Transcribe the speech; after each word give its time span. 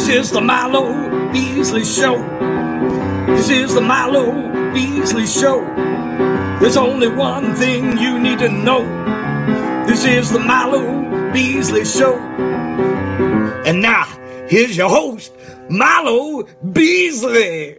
This 0.00 0.08
is 0.08 0.30
the 0.30 0.40
Milo 0.40 1.30
Beasley 1.30 1.84
Show. 1.84 2.16
This 3.26 3.50
is 3.50 3.74
the 3.74 3.82
Milo 3.82 4.72
Beasley 4.72 5.26
Show. 5.26 5.60
There's 6.58 6.78
only 6.78 7.08
one 7.08 7.54
thing 7.54 7.98
you 7.98 8.18
need 8.18 8.38
to 8.38 8.48
know. 8.48 8.82
This 9.86 10.06
is 10.06 10.32
the 10.32 10.38
Milo 10.38 11.32
Beasley 11.34 11.84
Show. 11.84 12.16
And 13.66 13.82
now, 13.82 14.06
here's 14.48 14.74
your 14.74 14.88
host, 14.88 15.34
Milo 15.68 16.44
Beasley. 16.72 17.76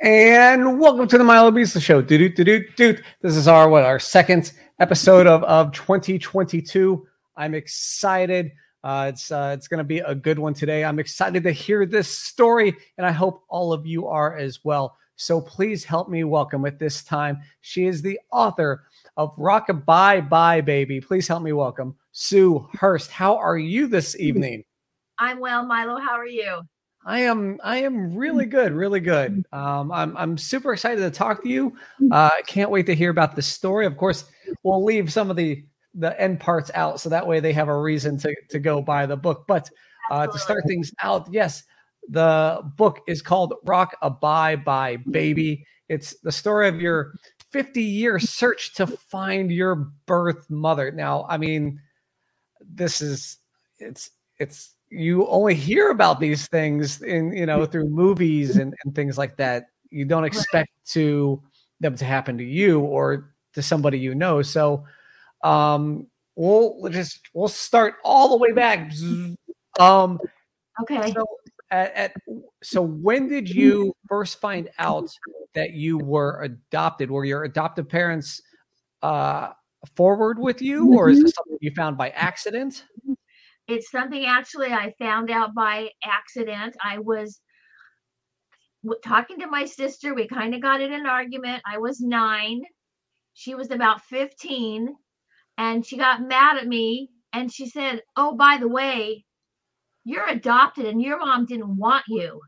And 0.00 0.80
welcome 0.80 1.06
to 1.06 1.16
the 1.16 1.22
Milo 1.22 1.52
Beasley 1.52 1.80
Show. 1.80 2.02
This 2.02 3.06
is 3.22 3.46
our 3.46 3.68
what 3.68 3.84
our 3.84 4.00
second 4.00 4.50
episode 4.80 5.28
of, 5.28 5.44
of 5.44 5.70
2022. 5.70 7.06
I'm 7.36 7.54
excited. 7.54 8.50
Uh, 8.86 9.06
it's 9.08 9.32
uh, 9.32 9.50
it's 9.52 9.66
going 9.66 9.78
to 9.78 9.84
be 9.84 9.98
a 9.98 10.14
good 10.14 10.38
one 10.38 10.54
today. 10.54 10.84
I'm 10.84 11.00
excited 11.00 11.42
to 11.42 11.50
hear 11.50 11.86
this 11.86 12.08
story, 12.08 12.72
and 12.96 13.04
I 13.04 13.10
hope 13.10 13.42
all 13.48 13.72
of 13.72 13.84
you 13.84 14.06
are 14.06 14.36
as 14.36 14.64
well. 14.64 14.96
So 15.16 15.40
please 15.40 15.82
help 15.82 16.08
me 16.08 16.22
welcome 16.22 16.64
at 16.66 16.78
this 16.78 17.02
time. 17.02 17.40
She 17.62 17.86
is 17.86 18.00
the 18.00 18.20
author 18.30 18.84
of 19.16 19.34
Rockabye 19.34 19.84
Bye 19.84 20.20
Bye 20.20 20.60
Baby. 20.60 21.00
Please 21.00 21.26
help 21.26 21.42
me 21.42 21.52
welcome 21.52 21.96
Sue 22.12 22.68
Hurst. 22.74 23.10
How 23.10 23.36
are 23.36 23.58
you 23.58 23.88
this 23.88 24.16
evening? 24.20 24.62
I'm 25.18 25.40
well, 25.40 25.66
Milo. 25.66 25.98
How 25.98 26.12
are 26.12 26.24
you? 26.24 26.60
I 27.04 27.22
am 27.22 27.58
I 27.64 27.78
am 27.78 28.14
really 28.14 28.46
good, 28.46 28.70
really 28.72 29.00
good. 29.00 29.44
Um, 29.52 29.90
I'm 29.90 30.16
I'm 30.16 30.38
super 30.38 30.72
excited 30.72 31.00
to 31.00 31.10
talk 31.10 31.42
to 31.42 31.48
you. 31.48 31.76
Uh, 32.12 32.30
I 32.32 32.42
can't 32.46 32.70
wait 32.70 32.86
to 32.86 32.94
hear 32.94 33.10
about 33.10 33.34
the 33.34 33.42
story. 33.42 33.84
Of 33.84 33.96
course, 33.96 34.26
we'll 34.62 34.84
leave 34.84 35.12
some 35.12 35.28
of 35.28 35.34
the 35.34 35.64
the 35.98 36.18
end 36.20 36.38
parts 36.38 36.70
out 36.74 37.00
so 37.00 37.08
that 37.08 37.26
way 37.26 37.40
they 37.40 37.52
have 37.52 37.68
a 37.68 37.80
reason 37.80 38.18
to 38.18 38.34
to 38.50 38.58
go 38.58 38.80
buy 38.80 39.06
the 39.06 39.16
book. 39.16 39.46
But 39.48 39.70
uh, 40.10 40.26
to 40.26 40.38
start 40.38 40.62
things 40.66 40.92
out, 41.02 41.26
yes, 41.32 41.64
the 42.08 42.60
book 42.76 43.00
is 43.08 43.22
called 43.22 43.54
Rock 43.64 43.96
a 44.02 44.10
Bye 44.10 44.56
Bye 44.56 44.98
Baby. 45.10 45.64
It's 45.88 46.14
the 46.20 46.32
story 46.32 46.68
of 46.68 46.80
your 46.80 47.14
50 47.50 47.82
year 47.82 48.18
search 48.18 48.74
to 48.74 48.86
find 48.86 49.50
your 49.50 49.90
birth 50.06 50.48
mother. 50.50 50.90
Now, 50.90 51.26
I 51.28 51.38
mean, 51.38 51.80
this 52.60 53.00
is 53.00 53.38
it's 53.78 54.10
it's 54.38 54.74
you 54.90 55.26
only 55.28 55.54
hear 55.54 55.90
about 55.90 56.20
these 56.20 56.46
things 56.48 57.02
in 57.02 57.32
you 57.32 57.46
know 57.46 57.66
through 57.66 57.88
movies 57.88 58.56
and, 58.56 58.74
and 58.84 58.94
things 58.94 59.16
like 59.16 59.36
that. 59.38 59.68
You 59.90 60.04
don't 60.04 60.24
expect 60.24 60.70
to 60.90 61.42
them 61.80 61.96
to 61.96 62.04
happen 62.04 62.38
to 62.38 62.44
you 62.44 62.80
or 62.80 63.32
to 63.54 63.62
somebody 63.62 63.98
you 63.98 64.14
know. 64.14 64.42
So 64.42 64.84
um 65.42 66.06
we'll 66.34 66.88
just 66.90 67.20
we'll 67.34 67.48
start 67.48 67.94
all 68.04 68.28
the 68.30 68.36
way 68.36 68.52
back. 68.52 68.92
Um 69.78 70.18
Okay. 70.80 71.12
so 71.12 71.26
at, 71.70 71.94
at 71.94 72.12
so 72.62 72.82
when 72.82 73.28
did 73.28 73.48
you 73.48 73.94
first 74.08 74.40
find 74.40 74.68
out 74.78 75.10
that 75.54 75.72
you 75.72 75.98
were 75.98 76.42
adopted? 76.42 77.10
Were 77.10 77.24
your 77.24 77.44
adoptive 77.44 77.88
parents 77.88 78.42
uh 79.02 79.52
forward 79.94 80.38
with 80.38 80.60
you 80.60 80.92
or 80.94 81.10
is 81.10 81.22
this 81.22 81.32
something 81.34 81.58
you 81.60 81.70
found 81.74 81.96
by 81.96 82.10
accident? 82.10 82.84
It's 83.68 83.90
something 83.90 84.24
actually 84.24 84.72
I 84.72 84.94
found 84.98 85.30
out 85.30 85.54
by 85.54 85.90
accident. 86.04 86.76
I 86.82 86.98
was 86.98 87.40
talking 89.04 89.40
to 89.40 89.46
my 89.46 89.64
sister. 89.64 90.14
We 90.14 90.28
kind 90.28 90.54
of 90.54 90.60
got 90.60 90.80
in 90.80 90.92
an 90.92 91.06
argument. 91.06 91.62
I 91.66 91.78
was 91.78 92.00
nine. 92.00 92.62
She 93.34 93.54
was 93.54 93.70
about 93.70 94.02
15. 94.02 94.94
And 95.58 95.84
she 95.84 95.96
got 95.96 96.22
mad 96.22 96.58
at 96.58 96.66
me 96.66 97.10
and 97.32 97.52
she 97.52 97.68
said, 97.68 98.02
Oh, 98.16 98.34
by 98.34 98.58
the 98.58 98.68
way, 98.68 99.24
you're 100.04 100.28
adopted 100.28 100.86
and 100.86 101.00
your 101.02 101.18
mom 101.18 101.46
didn't 101.46 101.76
want 101.76 102.04
you. 102.08 102.40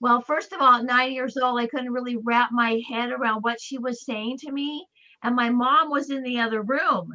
Well, 0.00 0.22
first 0.22 0.52
of 0.52 0.60
all, 0.60 0.76
at 0.76 0.84
nine 0.84 1.12
years 1.12 1.36
old, 1.36 1.60
I 1.60 1.66
couldn't 1.66 1.92
really 1.92 2.16
wrap 2.16 2.50
my 2.52 2.80
head 2.88 3.10
around 3.10 3.42
what 3.42 3.60
she 3.60 3.78
was 3.78 4.04
saying 4.04 4.38
to 4.38 4.52
me. 4.52 4.86
And 5.22 5.36
my 5.36 5.50
mom 5.50 5.90
was 5.90 6.10
in 6.10 6.22
the 6.22 6.40
other 6.40 6.62
room. 6.62 7.12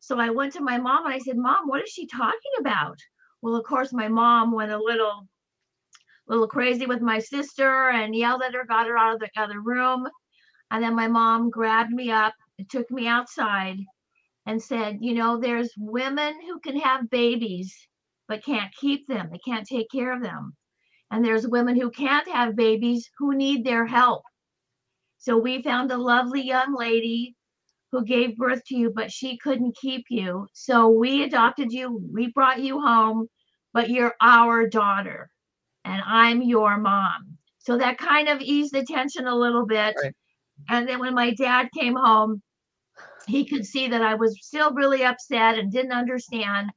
So 0.00 0.18
I 0.18 0.30
went 0.30 0.52
to 0.54 0.62
my 0.62 0.78
mom 0.78 1.04
and 1.06 1.14
I 1.14 1.18
said, 1.18 1.36
Mom, 1.36 1.68
what 1.68 1.82
is 1.82 1.90
she 1.90 2.06
talking 2.06 2.52
about? 2.58 2.98
Well, 3.42 3.56
of 3.56 3.64
course, 3.64 3.92
my 3.92 4.08
mom 4.08 4.52
went 4.52 4.72
a 4.72 4.78
little 4.78 5.28
little 6.26 6.48
crazy 6.48 6.86
with 6.86 7.02
my 7.02 7.18
sister 7.18 7.90
and 7.90 8.14
yelled 8.14 8.42
at 8.42 8.54
her, 8.54 8.64
got 8.64 8.86
her 8.86 8.96
out 8.96 9.14
of 9.14 9.20
the 9.20 9.30
other 9.36 9.60
room. 9.60 10.08
And 10.70 10.82
then 10.82 10.94
my 10.94 11.08
mom 11.08 11.50
grabbed 11.50 11.90
me 11.92 12.10
up 12.10 12.34
and 12.58 12.68
took 12.70 12.90
me 12.90 13.06
outside 13.06 13.76
and 14.46 14.62
said, 14.62 14.98
You 15.00 15.14
know, 15.14 15.38
there's 15.38 15.72
women 15.76 16.34
who 16.46 16.60
can 16.60 16.78
have 16.80 17.10
babies 17.10 17.74
but 18.26 18.44
can't 18.44 18.74
keep 18.74 19.06
them, 19.06 19.28
they 19.30 19.38
can't 19.38 19.66
take 19.66 19.90
care 19.90 20.12
of 20.12 20.22
them. 20.22 20.54
And 21.10 21.24
there's 21.24 21.46
women 21.46 21.78
who 21.78 21.90
can't 21.90 22.28
have 22.28 22.56
babies 22.56 23.08
who 23.18 23.34
need 23.34 23.64
their 23.64 23.86
help. 23.86 24.22
So 25.18 25.38
we 25.38 25.62
found 25.62 25.92
a 25.92 25.96
lovely 25.96 26.42
young 26.42 26.74
lady 26.74 27.34
who 27.92 28.04
gave 28.04 28.36
birth 28.36 28.62
to 28.66 28.76
you, 28.76 28.92
but 28.94 29.12
she 29.12 29.38
couldn't 29.38 29.76
keep 29.76 30.04
you. 30.10 30.46
So 30.52 30.88
we 30.88 31.22
adopted 31.22 31.72
you, 31.72 32.00
we 32.12 32.32
brought 32.32 32.60
you 32.60 32.80
home, 32.80 33.28
but 33.72 33.90
you're 33.90 34.14
our 34.20 34.68
daughter, 34.68 35.30
and 35.84 36.02
I'm 36.04 36.42
your 36.42 36.76
mom. 36.78 37.38
So 37.58 37.78
that 37.78 37.98
kind 37.98 38.28
of 38.28 38.40
eased 38.40 38.72
the 38.74 38.84
tension 38.84 39.26
a 39.26 39.34
little 39.34 39.64
bit. 39.64 39.94
Right. 40.02 40.14
And 40.68 40.88
then 40.88 40.98
when 40.98 41.14
my 41.14 41.32
dad 41.34 41.68
came 41.78 41.94
home, 41.94 42.42
he 43.26 43.44
could 43.44 43.64
see 43.66 43.88
that 43.88 44.02
I 44.02 44.14
was 44.14 44.38
still 44.40 44.72
really 44.72 45.04
upset 45.04 45.58
and 45.58 45.70
didn't 45.72 45.92
understand. 45.92 46.70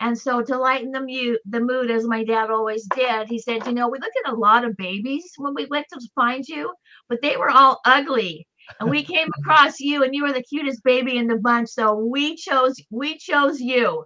And 0.00 0.16
so 0.18 0.42
to 0.42 0.58
lighten 0.58 0.90
the 0.92 1.00
mute 1.00 1.40
the 1.46 1.60
mood 1.60 1.90
as 1.90 2.06
my 2.06 2.22
dad 2.22 2.50
always 2.50 2.86
did, 2.94 3.28
he 3.28 3.38
said, 3.38 3.66
you 3.66 3.72
know, 3.72 3.88
we 3.88 3.98
looked 3.98 4.16
at 4.26 4.32
a 4.32 4.36
lot 4.36 4.64
of 4.64 4.76
babies 4.76 5.24
when 5.38 5.54
we 5.54 5.66
went 5.66 5.86
to 5.92 6.00
find 6.14 6.46
you, 6.46 6.72
but 7.08 7.22
they 7.22 7.36
were 7.36 7.50
all 7.50 7.80
ugly. 7.86 8.46
And 8.80 8.90
we 8.90 9.02
came 9.04 9.28
across 9.38 9.78
you 9.80 10.02
and 10.02 10.14
you 10.14 10.24
were 10.24 10.32
the 10.32 10.42
cutest 10.42 10.82
baby 10.84 11.16
in 11.16 11.28
the 11.28 11.36
bunch. 11.36 11.68
So 11.70 11.94
we 11.94 12.36
chose 12.36 12.74
we 12.90 13.16
chose 13.16 13.60
you. 13.60 14.04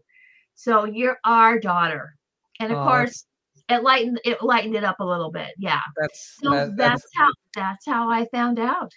So 0.55 0.85
you're 0.85 1.19
our 1.25 1.59
daughter. 1.59 2.15
And 2.61 2.71
of 2.73 2.79
course 2.85 3.25
it 3.69 3.83
lightened 3.83 4.21
it 4.25 4.43
lightened 4.43 4.77
it 4.77 4.85
up 4.85 5.01
a 5.01 5.05
little 5.05 5.31
bit. 5.33 5.55
Yeah. 5.59 5.81
That's 5.97 6.37
So 6.43 6.51
that- 6.51 6.77
that's 6.77 7.05
how 7.17 7.29
that's 7.55 7.87
how 7.87 8.09
I 8.09 8.27
found 8.33 8.59
out. 8.61 8.93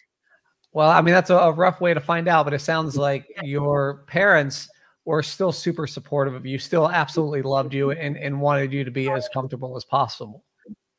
Well, 0.74 0.90
I 0.90 1.02
mean, 1.02 1.14
that's 1.14 1.30
a, 1.30 1.38
a 1.38 1.52
rough 1.52 1.80
way 1.82 1.94
to 1.94 2.00
find 2.00 2.28
out, 2.28 2.46
but 2.46 2.54
it 2.54 2.60
sounds 2.60 2.98
like 2.98 3.28
your 3.44 4.04
parents 4.08 4.68
were 5.06 5.22
still 5.22 5.52
super 5.52 5.86
supportive 5.86 6.34
of 6.34 6.46
you, 6.46 6.58
still 6.58 6.90
absolutely 6.90 7.42
loved 7.42 7.74
you 7.74 7.92
and, 7.92 8.18
and 8.18 8.40
wanted 8.40 8.74
you 8.74 8.84
to 8.84 8.92
be 8.92 9.10
as 9.10 9.30
comfortable 9.34 9.76
as 9.76 9.86
possible. 9.86 10.44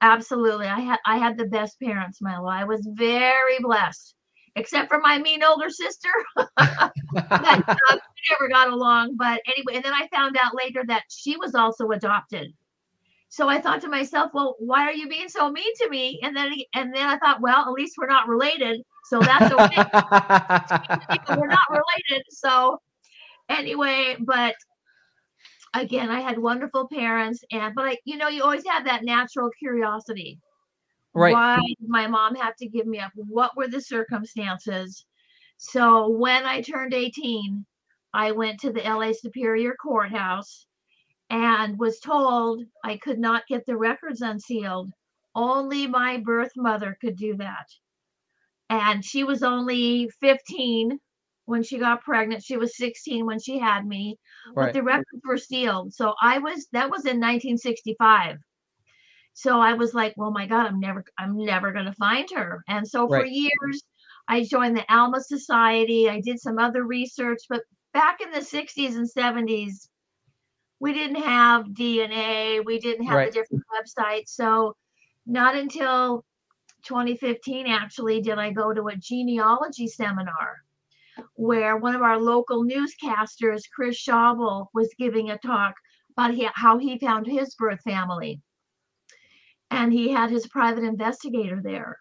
Absolutely. 0.01 0.67
I 0.67 0.81
had 0.81 0.99
I 1.07 1.17
had 1.17 1.39
the 1.39 1.47
best 1.47 1.81
parents, 1.81 2.21
Milo. 2.21 2.47
I 2.47 2.65
was 2.65 2.87
very 2.93 3.59
blessed. 3.61 4.15
Except 4.57 4.89
for 4.89 5.01
my 5.01 5.19
mean 5.19 5.43
older 5.43 5.69
sister. 5.69 6.11
that, 6.37 6.93
uh, 7.19 7.75
we 7.91 7.99
never 8.31 8.49
got 8.49 8.69
along. 8.69 9.17
But 9.17 9.41
anyway, 9.47 9.75
and 9.75 9.85
then 9.85 9.95
I 9.95 10.06
found 10.15 10.37
out 10.37 10.55
later 10.55 10.85
that 10.87 11.03
she 11.09 11.37
was 11.37 11.56
also 11.56 11.89
adopted. 11.89 12.53
So 13.34 13.49
I 13.49 13.61
thought 13.61 13.81
to 13.81 13.89
myself, 13.89 14.31
well, 14.33 14.55
why 14.61 14.83
are 14.83 14.93
you 14.93 15.09
being 15.09 15.28
so 15.28 15.50
mean 15.50 15.75
to 15.78 15.91
me? 15.91 16.21
And 16.22 16.37
then 16.37 16.53
and 16.72 16.95
then 16.95 17.05
I 17.05 17.19
thought, 17.19 17.41
well, 17.41 17.67
at 17.67 17.72
least 17.72 17.97
we're 17.99 18.06
not 18.06 18.28
related. 18.28 18.81
So 19.06 19.19
that's 19.19 19.53
okay. 19.53 19.75
we're 21.37 21.49
not 21.49 21.67
related. 21.69 22.23
So 22.28 22.78
anyway, 23.49 24.19
but 24.21 24.55
again, 25.75 26.11
I 26.11 26.21
had 26.21 26.39
wonderful 26.39 26.87
parents 26.87 27.43
and 27.50 27.75
but 27.75 27.87
I 27.87 27.97
you 28.05 28.19
know, 28.19 28.28
you 28.28 28.44
always 28.44 28.65
have 28.69 28.84
that 28.84 29.03
natural 29.03 29.50
curiosity. 29.59 30.39
right. 31.12 31.33
Why 31.33 31.56
did 31.56 31.89
my 31.89 32.06
mom 32.06 32.37
have 32.37 32.55
to 32.59 32.69
give 32.69 32.87
me 32.87 33.00
up? 33.00 33.11
What 33.17 33.56
were 33.56 33.67
the 33.67 33.81
circumstances? 33.81 35.05
So 35.56 36.09
when 36.09 36.44
I 36.44 36.61
turned 36.61 36.94
18, 36.94 37.67
I 38.12 38.31
went 38.31 38.61
to 38.61 38.70
the 38.70 38.82
LA 38.82 39.11
Superior 39.11 39.75
Courthouse 39.75 40.67
and 41.34 41.76
was 41.81 41.98
told 41.98 42.64
I 42.84 42.96
could 42.96 43.19
not 43.19 43.48
get 43.48 43.66
the 43.66 43.76
records 43.76 44.20
unsealed. 44.22 44.92
Only 45.34 45.88
my 45.88 46.19
birth 46.19 46.52
mother 46.56 46.96
could 47.00 47.16
do 47.16 47.36
that. 47.38 47.66
And 48.70 49.04
she 49.04 49.25
was 49.25 49.42
only 49.42 50.08
15 50.20 51.00
when 51.46 51.64
she 51.64 51.78
got 51.78 52.02
pregnant. 52.04 52.44
She 52.44 52.56
was 52.56 52.76
16 52.76 53.26
when 53.26 53.40
she 53.40 53.58
had 53.58 53.84
me, 53.84 54.16
but 54.54 54.72
the 54.72 54.82
records 54.84 55.22
were 55.26 55.36
sealed. 55.36 55.92
So 55.92 56.14
I 56.22 56.38
was 56.38 56.69
that 56.72 56.90
was 56.90 57.04
in 57.04 57.19
1965. 57.20 58.38
So 59.34 59.60
I 59.60 59.72
was 59.75 59.92
like, 59.94 60.14
well, 60.16 60.31
my 60.31 60.46
God, 60.46 60.66
I'm 60.66 60.78
never, 60.81 61.04
I'm 61.19 61.36
never 61.36 61.72
going 61.72 61.86
to 61.86 61.92
find 61.94 62.28
her. 62.36 62.62
And 62.69 62.86
so 62.86 63.10
for 63.10 63.25
Right. 63.25 63.26
years, 63.26 63.82
I 64.28 64.44
joined 64.44 64.76
the 64.76 64.94
Alma 64.94 65.20
Society. 65.20 66.08
I 66.08 66.20
did 66.20 66.40
some 66.40 66.58
other 66.58 66.84
research, 66.84 67.40
but 67.48 67.62
back 67.92 68.20
in 68.20 68.31
the 68.31 68.42
60s 68.42 68.96
and 68.96 69.08
70s, 69.08 69.88
we 70.84 70.92
didn't 70.92 71.22
have 71.22 71.69
DNA. 71.69 72.62
We 72.62 72.78
didn't 72.78 73.06
have 73.06 73.16
Right. 73.16 73.32
the 73.32 73.40
different 73.40 73.64
websites. 73.75 74.28
So 74.28 74.76
not 75.25 75.56
until 75.56 76.26
2015, 76.82 77.66
actually, 77.66 78.20
did 78.20 78.38
I 78.38 78.50
go 78.50 78.75
to 78.75 78.88
a 78.88 78.96
genealogy 78.96 79.86
seminar 79.86 80.62
where 81.36 81.78
one 81.78 81.94
of 81.94 82.02
our 82.02 82.19
local 82.19 82.64
newscasters, 82.64 83.62
Chris 83.75 83.96
Schauble, 83.96 84.69
was 84.75 84.94
giving 84.98 85.31
a 85.31 85.38
talk 85.38 85.75
about 86.10 86.34
he, 86.34 86.50
how 86.52 86.76
he 86.76 86.98
found 86.98 87.26
his 87.26 87.54
birth 87.54 87.81
family. 87.81 88.42
And 89.70 89.90
he 89.90 90.10
had 90.10 90.28
his 90.28 90.46
private 90.48 90.84
investigator 90.84 91.62
there. 91.62 91.98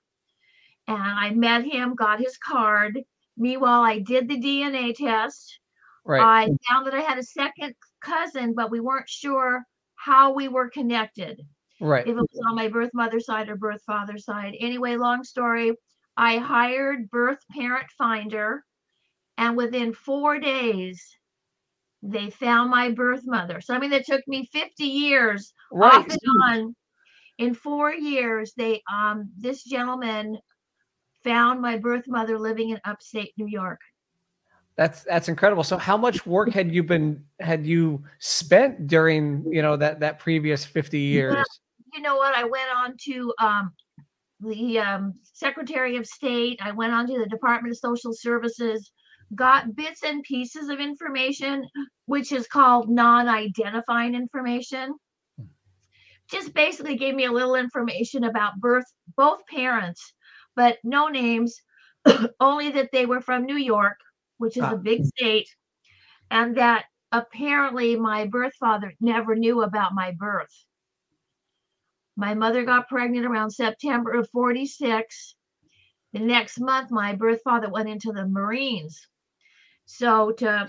And 0.89 1.01
I 1.01 1.29
met 1.29 1.63
him, 1.63 1.95
got 1.95 2.19
his 2.19 2.37
card. 2.37 2.99
Meanwhile, 3.37 3.83
I 3.83 3.99
did 3.99 4.27
the 4.27 4.41
DNA 4.41 4.93
test. 4.93 5.61
Right. 6.03 6.21
I 6.21 6.45
found 6.69 6.85
that 6.85 6.93
I 6.93 6.99
had 6.99 7.17
a 7.17 7.23
second 7.23 7.75
cousin, 8.03 8.53
but 8.53 8.71
we 8.71 8.79
weren't 8.79 9.09
sure 9.09 9.63
how 9.95 10.33
we 10.33 10.47
were 10.47 10.69
connected 10.69 11.41
right. 11.79 12.05
if 12.05 12.11
it 12.11 12.15
was 12.15 12.41
on 12.47 12.55
my 12.55 12.67
birth 12.67 12.91
mother 12.93 13.19
side 13.19 13.49
or 13.49 13.55
birth 13.55 13.81
father 13.85 14.17
side. 14.17 14.55
Anyway, 14.59 14.95
long 14.95 15.23
story, 15.23 15.73
I 16.17 16.37
hired 16.37 17.09
Birth 17.09 17.39
Parent 17.51 17.87
Finder, 17.97 18.63
and 19.37 19.57
within 19.57 19.93
four 19.93 20.39
days, 20.39 21.01
they 22.03 22.29
found 22.29 22.69
my 22.69 22.91
birth 22.91 23.21
mother. 23.25 23.61
Something 23.61 23.89
that 23.91 24.05
took 24.05 24.21
me 24.27 24.45
50 24.51 24.83
years 24.83 25.53
Right. 25.71 25.93
off 25.93 26.07
and 26.09 26.19
on. 26.43 26.75
In 27.39 27.53
four 27.53 27.91
years, 27.93 28.53
they 28.55 28.81
um 28.93 29.31
this 29.37 29.63
gentleman 29.63 30.37
found 31.23 31.61
my 31.61 31.77
birth 31.77 32.07
mother 32.07 32.37
living 32.37 32.69
in 32.69 32.79
upstate 32.85 33.33
New 33.37 33.47
York. 33.47 33.79
That's 34.75 35.03
that's 35.03 35.29
incredible. 35.29 35.63
So 35.63 35.77
how 35.77 35.97
much 35.97 36.25
work 36.25 36.49
had 36.49 36.73
you 36.73 36.83
been 36.83 37.23
had 37.39 37.65
you 37.65 38.03
spent 38.19 38.87
during, 38.87 39.45
you 39.51 39.61
know, 39.61 39.77
that 39.77 39.99
that 39.99 40.19
previous 40.19 40.65
50 40.65 40.99
years? 40.99 41.45
you 41.93 42.01
know 42.01 42.15
what? 42.15 42.35
I 42.35 42.43
went 42.43 42.69
on 42.75 42.95
to 43.05 43.33
um, 43.39 43.71
the 44.39 44.79
um, 44.79 45.13
Secretary 45.21 45.95
of 45.97 46.07
State. 46.07 46.59
I 46.61 46.71
went 46.71 46.93
on 46.93 47.07
to 47.07 47.19
the 47.19 47.27
Department 47.27 47.71
of 47.71 47.77
Social 47.77 48.13
Services, 48.13 48.91
got 49.35 49.75
bits 49.75 50.03
and 50.03 50.23
pieces 50.23 50.69
of 50.69 50.79
information, 50.79 51.67
which 52.05 52.31
is 52.31 52.47
called 52.47 52.89
non 52.89 53.27
identifying 53.27 54.15
information. 54.15 54.95
Just 56.31 56.53
basically 56.53 56.95
gave 56.95 57.13
me 57.13 57.25
a 57.25 57.31
little 57.31 57.55
information 57.55 58.23
about 58.23 58.59
birth, 58.59 58.85
both 59.15 59.45
parents, 59.45 60.13
but 60.55 60.77
no 60.83 61.09
names, 61.09 61.55
only 62.39 62.71
that 62.71 62.89
they 62.91 63.05
were 63.05 63.21
from 63.21 63.45
New 63.45 63.57
York, 63.57 63.97
which 64.43 64.57
is 64.57 64.63
Ah. 64.63 64.73
a 64.73 64.77
big 64.77 65.05
state, 65.05 65.47
and 66.29 66.57
that 66.57 66.85
apparently 67.13 67.95
my 67.95 68.25
birth 68.27 68.53
father 68.59 68.93
never 68.99 69.35
knew 69.35 69.61
about 69.61 69.93
my 69.93 70.11
birth. 70.11 70.53
My 72.17 72.33
mother 72.33 72.65
got 72.65 72.89
pregnant 72.89 73.25
around 73.25 73.51
September 73.51 74.11
of 74.11 74.29
46. 74.31 75.35
The 76.11 76.19
next 76.19 76.59
month, 76.59 76.91
my 76.91 77.15
birth 77.15 77.41
father 77.43 77.69
went 77.69 77.87
into 77.87 78.11
the 78.11 78.27
Marines. 78.27 79.07
So 79.85 80.33
to 80.33 80.67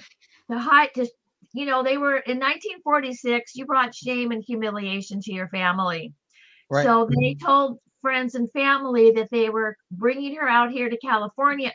to 0.51 0.59
hide 0.59 0.95
to 0.95 1.09
you 1.53 1.67
know, 1.67 1.83
they 1.83 1.99
were 1.99 2.17
in 2.17 2.39
1946, 2.39 3.57
you 3.57 3.67
brought 3.67 3.95
shame 3.95 4.31
and 4.31 4.45
humiliation 4.47 5.21
to 5.23 5.33
your 5.33 5.49
family. 5.49 6.13
Right. 6.71 6.85
So 6.85 7.09
they 7.11 7.35
told 7.35 7.79
friends 8.03 8.35
and 8.35 8.51
family 8.53 9.11
that 9.13 9.31
they 9.31 9.51
were 9.51 9.77
bringing 9.91 10.37
her 10.37 10.49
out 10.49 10.71
here 10.71 10.89
to 10.89 10.99
California 10.99 11.73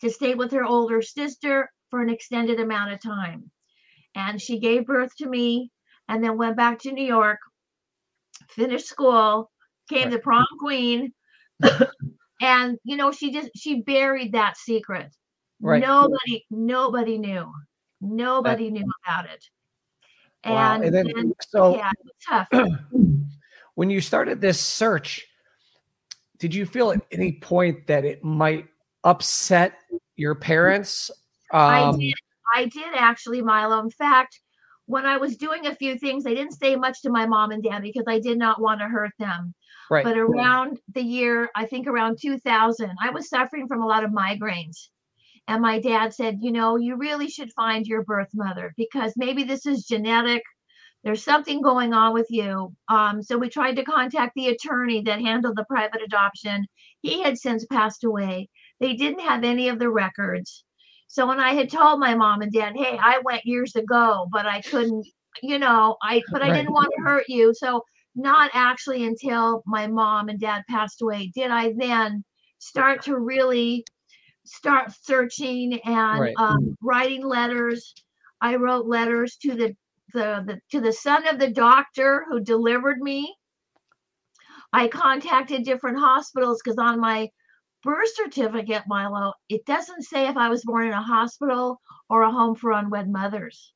to 0.00 0.10
stay 0.10 0.34
with 0.34 0.52
her 0.52 0.64
older 0.64 1.02
sister 1.02 1.70
for 1.90 2.02
an 2.02 2.10
extended 2.10 2.60
amount 2.60 2.92
of 2.92 3.02
time. 3.02 3.50
And 4.14 4.40
she 4.40 4.58
gave 4.58 4.86
birth 4.86 5.14
to 5.18 5.28
me 5.28 5.70
and 6.08 6.22
then 6.22 6.38
went 6.38 6.56
back 6.56 6.78
to 6.80 6.92
New 6.92 7.04
York, 7.04 7.38
finished 8.48 8.86
school, 8.86 9.50
came 9.88 10.10
the 10.10 10.18
prom 10.18 10.46
queen. 10.58 11.12
and 12.40 12.78
you 12.84 12.96
know, 12.96 13.12
she 13.12 13.32
just 13.32 13.50
she 13.54 13.82
buried 13.82 14.32
that 14.32 14.56
secret. 14.56 15.14
Right. 15.60 15.82
Nobody, 15.82 16.44
nobody 16.50 17.18
knew. 17.18 17.50
Nobody 18.00 18.70
knew 18.70 18.86
about 19.04 19.26
it. 19.26 19.44
Wow. 20.44 20.74
And, 20.74 20.84
And 20.84 20.94
then 20.94 21.12
then, 21.14 21.32
so 21.40 21.76
yeah, 21.76 21.90
it 21.90 22.04
was 22.04 22.14
tough. 22.28 22.48
when 23.74 23.90
you 23.90 24.00
started 24.00 24.40
this 24.40 24.60
search, 24.60 25.26
did 26.38 26.54
you 26.54 26.66
feel 26.66 26.92
at 26.92 27.00
any 27.10 27.32
point 27.32 27.86
that 27.86 28.04
it 28.04 28.22
might 28.22 28.66
upset 29.06 29.78
your 30.16 30.34
parents? 30.34 31.10
I 31.52 31.80
Um, 31.82 31.98
did. 31.98 32.14
I 32.54 32.66
did 32.66 32.94
actually, 32.94 33.40
Milo. 33.42 33.80
In 33.80 33.90
fact, 33.90 34.40
when 34.86 35.06
I 35.06 35.16
was 35.16 35.36
doing 35.36 35.66
a 35.66 35.74
few 35.74 35.98
things, 35.98 36.26
I 36.26 36.34
didn't 36.34 36.52
say 36.58 36.76
much 36.76 37.02
to 37.02 37.10
my 37.10 37.26
mom 37.26 37.50
and 37.50 37.62
dad 37.62 37.82
because 37.82 38.04
I 38.06 38.18
did 38.20 38.38
not 38.38 38.60
want 38.60 38.80
to 38.80 38.88
hurt 38.88 39.12
them. 39.18 39.54
right. 39.90 40.04
But 40.04 40.18
around 40.18 40.80
the 40.94 41.02
year, 41.02 41.48
I 41.54 41.64
think 41.66 41.86
around 41.86 42.18
2000, 42.20 42.90
I 43.00 43.10
was 43.10 43.28
suffering 43.28 43.68
from 43.68 43.82
a 43.82 43.86
lot 43.86 44.04
of 44.04 44.10
migraines. 44.10 44.88
And 45.48 45.62
my 45.62 45.78
dad 45.78 46.12
said, 46.12 46.38
You 46.40 46.50
know, 46.50 46.76
you 46.76 46.96
really 46.96 47.28
should 47.28 47.52
find 47.52 47.86
your 47.86 48.02
birth 48.02 48.30
mother 48.34 48.74
because 48.76 49.12
maybe 49.16 49.44
this 49.44 49.64
is 49.66 49.86
genetic. 49.86 50.42
There's 51.04 51.22
something 51.22 51.62
going 51.62 51.92
on 51.92 52.12
with 52.14 52.26
you. 52.30 52.74
Um, 52.88 53.22
so 53.22 53.38
we 53.38 53.48
tried 53.48 53.76
to 53.76 53.84
contact 53.84 54.32
the 54.34 54.48
attorney 54.48 55.02
that 55.02 55.20
handled 55.20 55.56
the 55.56 55.64
private 55.66 56.02
adoption. 56.02 56.66
He 57.02 57.22
had 57.22 57.38
since 57.38 57.64
passed 57.66 58.02
away. 58.02 58.48
They 58.80 58.94
didn't 58.94 59.20
have 59.20 59.44
any 59.44 59.68
of 59.68 59.78
the 59.78 59.90
records. 59.90 60.64
So 61.08 61.26
when 61.26 61.40
I 61.40 61.52
had 61.54 61.70
told 61.70 62.00
my 62.00 62.14
mom 62.14 62.42
and 62.42 62.52
dad, 62.52 62.74
hey, 62.76 62.98
I 63.00 63.20
went 63.24 63.46
years 63.46 63.76
ago, 63.76 64.28
but 64.32 64.46
I 64.46 64.62
couldn't, 64.62 65.06
you 65.42 65.58
know, 65.58 65.96
I 66.02 66.22
but 66.32 66.42
I 66.42 66.50
Right. 66.50 66.52
didn't 66.52 66.72
want 66.72 66.92
to 66.96 67.02
hurt 67.04 67.24
you. 67.28 67.54
So 67.54 67.82
not 68.14 68.50
actually 68.54 69.04
until 69.04 69.62
my 69.66 69.86
mom 69.86 70.28
and 70.28 70.40
dad 70.40 70.62
passed 70.68 71.02
away 71.02 71.30
did 71.34 71.50
I 71.50 71.72
then 71.76 72.24
start 72.58 73.02
to 73.04 73.18
really 73.18 73.86
start 74.44 74.92
searching 75.02 75.80
and 75.84 76.20
Right. 76.20 76.36
um, 76.36 76.76
writing 76.82 77.24
letters. 77.26 77.94
I 78.40 78.56
wrote 78.56 78.86
letters 78.86 79.36
to 79.42 79.54
the, 79.54 79.76
the 80.14 80.44
the 80.46 80.60
to 80.72 80.80
the 80.80 80.92
son 80.92 81.26
of 81.28 81.38
the 81.38 81.50
doctor 81.50 82.24
who 82.28 82.40
delivered 82.40 82.98
me. 83.00 83.34
I 84.72 84.88
contacted 84.88 85.64
different 85.64 85.98
hospitals 85.98 86.60
because 86.62 86.78
on 86.78 87.00
my 87.00 87.28
birth 87.86 88.14
certificate, 88.14 88.82
Milo, 88.88 89.32
it 89.48 89.64
doesn't 89.64 90.02
say 90.02 90.26
if 90.26 90.36
I 90.36 90.48
was 90.48 90.64
born 90.64 90.88
in 90.88 90.92
a 90.92 91.02
hospital 91.02 91.80
or 92.10 92.22
a 92.22 92.32
home 92.32 92.56
for 92.56 92.72
unwed 92.72 93.08
mothers. 93.08 93.72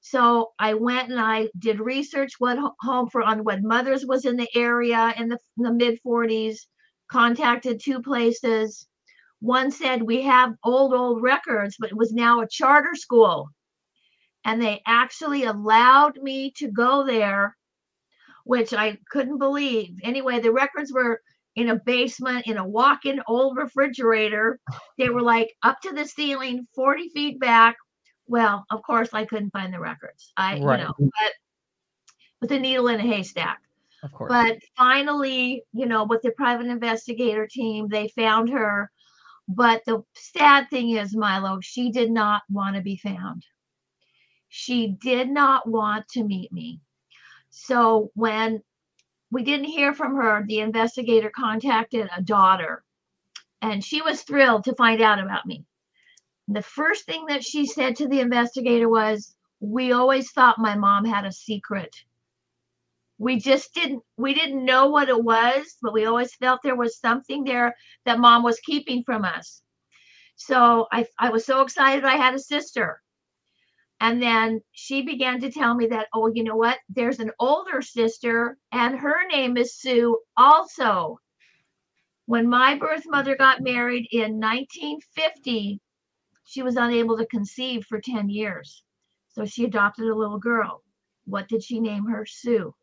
So 0.00 0.52
I 0.58 0.74
went 0.74 1.10
and 1.10 1.20
I 1.20 1.48
did 1.58 1.80
research 1.80 2.32
what 2.38 2.58
home 2.80 3.08
for 3.08 3.22
unwed 3.22 3.62
mothers 3.62 4.04
was 4.04 4.26
in 4.26 4.36
the 4.36 4.48
area 4.56 5.14
in 5.16 5.28
the, 5.28 5.38
the 5.56 5.72
mid 5.72 6.00
40s, 6.04 6.58
contacted 7.08 7.80
two 7.80 8.02
places. 8.02 8.86
One 9.38 9.70
said 9.70 10.02
we 10.02 10.22
have 10.22 10.56
old, 10.64 10.92
old 10.92 11.22
records, 11.22 11.76
but 11.78 11.90
it 11.90 11.96
was 11.96 12.12
now 12.12 12.40
a 12.40 12.48
charter 12.48 12.94
school. 12.94 13.48
And 14.44 14.60
they 14.60 14.82
actually 14.84 15.44
allowed 15.44 16.16
me 16.16 16.50
to 16.56 16.68
go 16.68 17.06
there, 17.06 17.56
which 18.44 18.74
I 18.74 18.98
couldn't 19.10 19.38
believe. 19.38 20.00
Anyway, 20.02 20.40
the 20.40 20.52
records 20.52 20.92
were 20.92 21.22
in 21.56 21.70
a 21.70 21.76
basement 21.76 22.46
in 22.46 22.56
a 22.56 22.66
walk-in 22.66 23.20
old 23.26 23.56
refrigerator. 23.56 24.58
They 24.98 25.08
were 25.08 25.22
like 25.22 25.54
up 25.62 25.80
to 25.82 25.92
the 25.92 26.04
ceiling, 26.06 26.66
40 26.74 27.08
feet 27.10 27.40
back. 27.40 27.76
Well, 28.26 28.64
of 28.70 28.82
course, 28.82 29.10
I 29.12 29.24
couldn't 29.24 29.50
find 29.52 29.72
the 29.72 29.80
records. 29.80 30.32
I, 30.36 30.58
Right. 30.60 30.80
you 30.80 30.84
know, 30.86 30.94
but 30.98 31.32
with 32.40 32.52
a 32.52 32.58
needle 32.58 32.88
in 32.88 33.00
a 33.00 33.02
haystack. 33.02 33.60
of 34.02 34.12
course. 34.12 34.30
But 34.30 34.58
finally, 34.76 35.62
you 35.72 35.86
know, 35.86 36.04
with 36.04 36.22
the 36.22 36.32
private 36.32 36.66
investigator 36.66 37.46
team, 37.46 37.88
they 37.88 38.08
found 38.08 38.50
her. 38.50 38.90
But 39.48 39.82
the 39.86 40.02
sad 40.14 40.68
thing 40.70 40.90
is, 40.90 41.14
Milo, 41.14 41.60
she 41.60 41.90
did 41.90 42.10
not 42.10 42.42
want 42.50 42.76
to 42.76 42.82
be 42.82 42.96
found. 42.96 43.44
She 44.48 44.88
did 45.00 45.28
not 45.30 45.68
want 45.68 46.08
to 46.08 46.24
meet 46.24 46.52
me. 46.52 46.80
So 47.50 48.10
when 48.14 48.62
we 49.30 49.42
didn't 49.42 49.66
hear 49.66 49.94
from 49.94 50.16
her, 50.16 50.44
the 50.46 50.60
investigator 50.60 51.30
contacted 51.30 52.08
a 52.16 52.22
daughter, 52.22 52.84
and 53.62 53.84
she 53.84 54.02
was 54.02 54.22
thrilled 54.22 54.64
to 54.64 54.74
find 54.74 55.00
out 55.00 55.18
about 55.18 55.46
me. 55.46 55.64
The 56.48 56.62
first 56.62 57.06
thing 57.06 57.26
that 57.26 57.44
she 57.44 57.66
said 57.66 57.96
to 57.96 58.08
the 58.08 58.20
investigator 58.20 58.88
was, 58.88 59.34
We 59.60 59.92
always 59.92 60.30
thought 60.30 60.58
my 60.58 60.76
mom 60.76 61.04
had 61.04 61.24
a 61.24 61.32
secret. 61.32 61.94
We 63.18 63.38
just 63.38 63.72
didn't 63.74 64.02
we 64.16 64.34
didn't 64.34 64.64
know 64.64 64.88
what 64.88 65.08
it 65.08 65.22
was 65.22 65.76
but 65.80 65.92
we 65.92 66.04
always 66.04 66.34
felt 66.34 66.60
there 66.62 66.76
was 66.76 66.98
something 66.98 67.44
there 67.44 67.76
that 68.04 68.18
mom 68.18 68.42
was 68.42 68.58
keeping 68.60 69.04
from 69.04 69.24
us. 69.24 69.62
So 70.36 70.88
i 70.92 71.06
i 71.18 71.30
was 71.30 71.46
so 71.46 71.62
excited 71.62 72.04
i 72.04 72.16
had 72.16 72.34
a 72.34 72.38
sister 72.38 73.00
and 74.04 74.20
then 74.20 74.60
she 74.72 75.00
began 75.00 75.40
to 75.40 75.50
tell 75.50 75.74
me 75.74 75.86
that 75.86 76.08
oh 76.12 76.30
you 76.34 76.44
know 76.44 76.56
what? 76.56 76.78
There's 76.90 77.20
an 77.20 77.30
older 77.40 77.80
sister 77.80 78.58
and 78.70 78.98
her 78.98 79.26
name 79.28 79.56
is 79.56 79.74
sue 79.74 80.18
also. 80.36 81.18
When 82.26 82.46
my 82.46 82.76
birth 82.76 83.04
mother 83.06 83.34
got 83.34 83.62
married 83.62 84.06
in 84.12 84.38
1950 84.38 85.80
she 86.44 86.62
was 86.62 86.76
unable 86.76 87.16
to 87.16 87.24
conceive 87.26 87.86
for 87.86 87.98
10 87.98 88.28
years. 88.28 88.82
So 89.28 89.46
she 89.46 89.64
adopted 89.64 90.06
a 90.06 90.14
little 90.14 90.38
girl. 90.38 90.82
What 91.24 91.48
did 91.48 91.62
she 91.62 91.80
name 91.80 92.04
her? 92.04 92.26
Sue. 92.26 92.74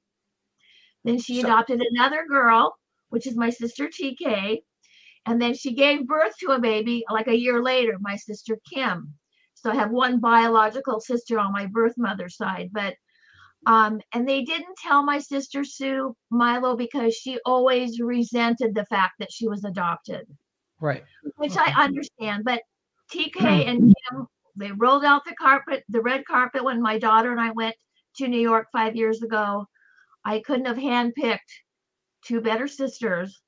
Then 1.04 1.20
she 1.20 1.40
adopted 1.40 1.82
another 1.82 2.26
girl, 2.28 2.76
which 3.10 3.28
is 3.28 3.38
my 3.38 3.52
sister 3.52 3.88
TK. 3.88 4.64
And 5.28 5.40
then 5.40 5.54
she 5.54 5.76
gave 5.76 6.08
birth 6.08 6.34
to 6.40 6.54
a 6.54 6.60
baby 6.60 7.06
like 7.12 7.28
a 7.28 7.38
year 7.38 7.62
later, 7.62 7.98
my 8.00 8.16
sister 8.16 8.58
Kim. 8.74 9.14
So 9.62 9.72
I 9.72 9.76
have 9.76 9.92
one 9.92 10.20
biological 10.20 11.00
sister 11.00 11.40
on 11.40 11.52
my 11.54 11.68
birth 11.68 11.94
mother's 11.98 12.36
side. 12.38 12.70
But 12.74 12.96
Um, 13.68 14.02
and 14.14 14.28
they 14.28 14.42
didn't 14.44 14.76
tell 14.78 15.04
my 15.04 15.20
sister 15.20 15.64
Sue 15.64 16.16
Milo 16.32 16.76
because 16.76 17.14
she 17.16 17.40
always 17.46 18.00
resented 18.00 18.74
the 18.74 18.86
fact 18.86 19.14
that 19.20 19.32
she 19.32 19.48
was 19.48 19.64
adopted, 19.66 20.26
Right. 20.80 21.04
which 21.36 21.58
I 21.58 21.72
understand. 21.84 22.44
But 22.44 22.64
TK 23.12 23.68
and 23.68 23.94
Kim, 24.10 24.28
they 24.56 24.72
rolled 24.72 25.06
out 25.06 25.26
the 25.26 25.36
carpet, 25.36 25.84
the 25.90 26.02
red 26.02 26.26
carpet 26.26 26.64
when 26.64 26.82
my 26.82 26.98
daughter 26.98 27.32
and 27.32 27.40
I 27.40 27.52
went 27.52 27.76
to 28.18 28.28
New 28.28 28.40
York 28.42 28.68
five 28.72 28.96
years 28.96 29.22
ago. 29.22 29.68
I 30.26 30.40
couldn't 30.40 30.66
have 30.66 30.78
handpicked 30.78 31.40
two 32.26 32.42
better 32.42 32.68
sisters 32.68 33.42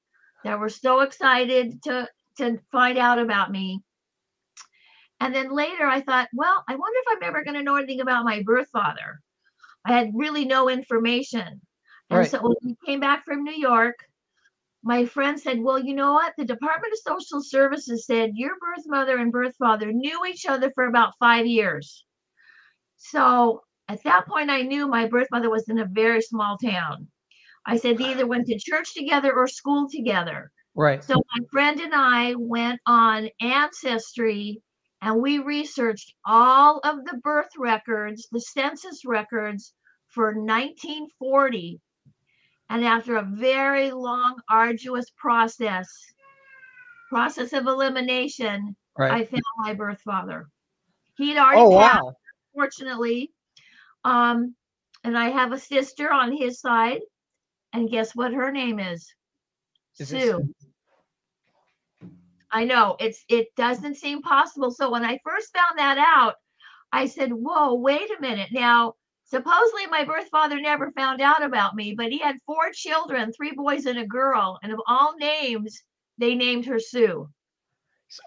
that 0.43 0.59
were 0.59 0.69
so 0.69 0.99
excited 1.01 1.81
to 1.83 2.07
to 2.37 2.59
find 2.71 2.97
out 2.99 3.19
about 3.19 3.51
me. 3.51 3.81
And 5.23 5.33
then 5.33 5.55
later 5.55 5.85
I 5.85 6.01
thought, 6.01 6.27
well, 6.33 6.65
I 6.67 6.75
wonder 6.75 6.99
if 6.99 7.17
I'm 7.17 7.23
ever 7.29 7.45
going 7.45 7.55
to 7.55 7.63
know 7.63 7.77
anything 7.77 8.01
about 8.01 8.25
my 8.25 8.43
birth 8.43 8.67
father. 8.73 9.21
I 9.85 9.93
had 9.93 10.11
really 10.13 10.43
no 10.43 10.69
information. 10.69 11.61
And 12.09 12.19
Right. 12.19 12.29
so 12.29 12.41
when 12.41 12.55
we 12.61 12.75
came 12.85 12.99
back 12.99 13.23
from 13.23 13.43
New 13.43 13.55
York, 13.55 13.95
my 14.83 15.05
friend 15.05 15.39
said, 15.39 15.61
Well, 15.61 15.79
you 15.79 15.93
know 15.93 16.11
what? 16.13 16.33
The 16.37 16.43
Department 16.43 16.91
of 16.91 16.99
Social 16.99 17.41
Services 17.41 18.05
said 18.05 18.31
your 18.35 18.57
birth 18.59 18.83
mother 18.85 19.17
and 19.17 19.31
birth 19.31 19.55
father 19.57 19.93
knew 19.93 20.25
each 20.25 20.45
other 20.45 20.71
for 20.75 20.87
about 20.87 21.13
five 21.19 21.45
years. 21.45 22.05
So 22.97 23.61
at 23.87 24.03
that 24.03 24.27
point, 24.27 24.49
I 24.49 24.63
knew 24.63 24.87
my 24.89 25.07
birth 25.07 25.27
mother 25.31 25.49
was 25.49 25.69
in 25.69 25.79
a 25.79 25.85
very 25.85 26.21
small 26.21 26.57
town. 26.57 27.07
I 27.65 27.77
said 27.77 27.97
they 27.97 28.11
either 28.11 28.27
went 28.27 28.47
to 28.47 28.59
church 28.59 28.93
together 28.93 29.31
or 29.33 29.47
school 29.47 29.87
together. 29.89 30.51
Right. 30.75 31.01
So 31.01 31.15
my 31.15 31.45
friend 31.49 31.79
and 31.79 31.93
I 31.95 32.35
went 32.35 32.81
on 32.85 33.29
Ancestry 33.39 34.61
and 35.03 35.21
we 35.21 35.39
researched 35.39 36.13
all 36.25 36.79
of 36.83 37.03
the 37.05 37.17
birth 37.23 37.49
records, 37.57 38.27
the 38.31 38.39
census 38.39 39.03
records 39.05 39.73
for 40.07 40.27
1940. 40.27 41.79
And 42.69 42.85
after 42.85 43.17
a 43.17 43.23
very 43.23 43.91
long, 43.91 44.39
arduous 44.49 45.11
process, 45.17 45.89
process 47.09 47.51
of 47.53 47.67
elimination, 47.67 48.75
Right. 48.97 49.11
I 49.11 49.25
found 49.25 49.41
my 49.57 49.73
birth 49.73 50.01
father. 50.01 50.47
He'd 51.17 51.37
already 51.37 51.61
oh 51.61 51.79
passed, 51.79 52.03
wow. 52.03 52.13
fortunately. 52.53 53.31
Um, 54.03 54.55
and 55.03 55.17
I 55.17 55.29
have 55.29 55.51
a 55.51 55.59
sister 55.59 56.11
on 56.11 56.35
his 56.35 56.59
side. 56.59 57.01
And 57.73 57.89
guess 57.89 58.15
what 58.15 58.33
her 58.33 58.51
name 58.51 58.79
is? 58.79 59.11
Is 59.99 60.13
it 60.13 60.21
Sue. 60.21 60.53
I 62.53 62.65
know 62.65 62.95
it's 62.99 63.25
it 63.29 63.47
doesn't 63.57 63.95
seem 63.95 64.21
possible. 64.21 64.71
So 64.71 64.91
when 64.91 65.03
I 65.03 65.19
first 65.25 65.51
found 65.53 65.79
that 65.79 65.97
out, 65.97 66.35
I 66.91 67.07
said, 67.07 67.33
"Whoa, 67.33 67.73
wait 67.73 68.09
a 68.15 68.21
minute." 68.21 68.49
Now, 68.51 68.93
supposedly 69.25 69.87
my 69.87 70.03
birth 70.03 70.29
father 70.29 70.61
never 70.61 70.91
found 70.91 71.19
out 71.19 71.43
about 71.43 71.75
me, 71.75 71.95
but 71.97 72.11
he 72.11 72.19
had 72.19 72.37
four 72.45 72.69
children, 72.71 73.33
three 73.33 73.53
boys 73.55 73.87
and 73.87 73.97
a 73.97 74.05
girl, 74.05 74.59
and 74.61 74.71
of 74.71 74.79
all 74.87 75.15
names, 75.17 75.81
they 76.19 76.35
named 76.35 76.65
her 76.67 76.79
Sue. 76.79 77.27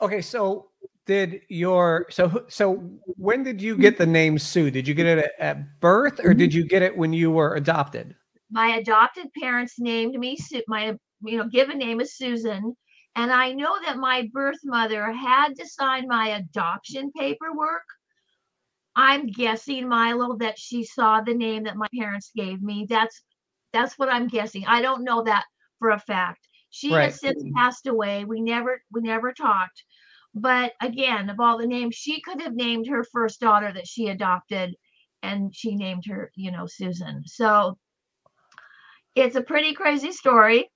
Okay, 0.02 0.20
so 0.20 0.70
did 1.06 1.42
your 1.48 2.06
so 2.10 2.44
so 2.48 2.82
when 3.06 3.44
did 3.44 3.62
you 3.62 3.76
get 3.76 3.96
the 3.96 4.06
name 4.06 4.38
Sue? 4.38 4.72
Did 4.72 4.88
you 4.88 4.94
get 4.94 5.06
it 5.06 5.30
at, 5.38 5.80
birth 5.80 6.20
or 6.24 6.34
did 6.34 6.50
mm-hmm. 6.50 6.58
you 6.58 6.66
get 6.66 6.82
it 6.82 6.96
when 6.96 7.12
you 7.12 7.30
were 7.30 7.54
adopted? 7.54 8.16
My 8.50 8.76
adopted 8.76 9.28
parents 9.40 9.78
named 9.78 10.18
me 10.18 10.36
Sue. 10.36 10.62
My 10.66 10.96
you 11.22 11.38
know 11.38 11.48
given 11.48 11.78
name 11.78 12.00
is 12.00 12.16
Susan, 12.16 12.76
and 13.16 13.32
I 13.32 13.52
know 13.52 13.78
that 13.84 13.96
my 13.98 14.28
birth 14.32 14.60
mother 14.64 15.10
had 15.12 15.56
to 15.56 15.66
sign 15.66 16.06
my 16.06 16.28
adoption 16.28 17.10
paperwork. 17.18 17.84
I'm 18.94 19.26
guessing, 19.26 19.88
Milo, 19.88 20.36
that 20.38 20.58
she 20.58 20.84
saw 20.84 21.20
the 21.20 21.34
name 21.34 21.64
that 21.64 21.76
my 21.76 21.88
parents 21.98 22.30
gave 22.36 22.62
me. 22.62 22.86
That's 22.88 23.22
that's 23.72 23.98
what 23.98 24.10
I'm 24.12 24.28
guessing. 24.28 24.64
I 24.66 24.82
don't 24.82 25.04
know 25.04 25.22
that 25.24 25.44
for 25.78 25.90
a 25.90 25.98
fact. 25.98 26.48
She 26.70 26.92
Right. 26.92 27.04
has 27.04 27.20
since 27.20 27.42
passed 27.56 27.86
away. 27.86 28.24
We 28.24 28.40
never 28.40 28.82
we 28.92 29.02
never 29.02 29.32
talked. 29.32 29.84
But 30.34 30.74
again, 30.82 31.30
of 31.30 31.40
all 31.40 31.58
the 31.58 31.66
names, 31.66 31.94
she 31.94 32.20
could 32.20 32.40
have 32.42 32.54
named 32.54 32.86
her 32.88 33.04
first 33.04 33.40
daughter 33.40 33.72
that 33.72 33.86
she 33.88 34.08
adopted, 34.08 34.74
and 35.22 35.54
she 35.54 35.74
named 35.74 36.04
her, 36.06 36.30
you 36.36 36.50
know, 36.52 36.66
Susan. 36.66 37.22
So 37.26 37.78
it's 39.14 39.36
a 39.36 39.42
pretty 39.42 39.72
crazy 39.72 40.12
story. 40.12 40.70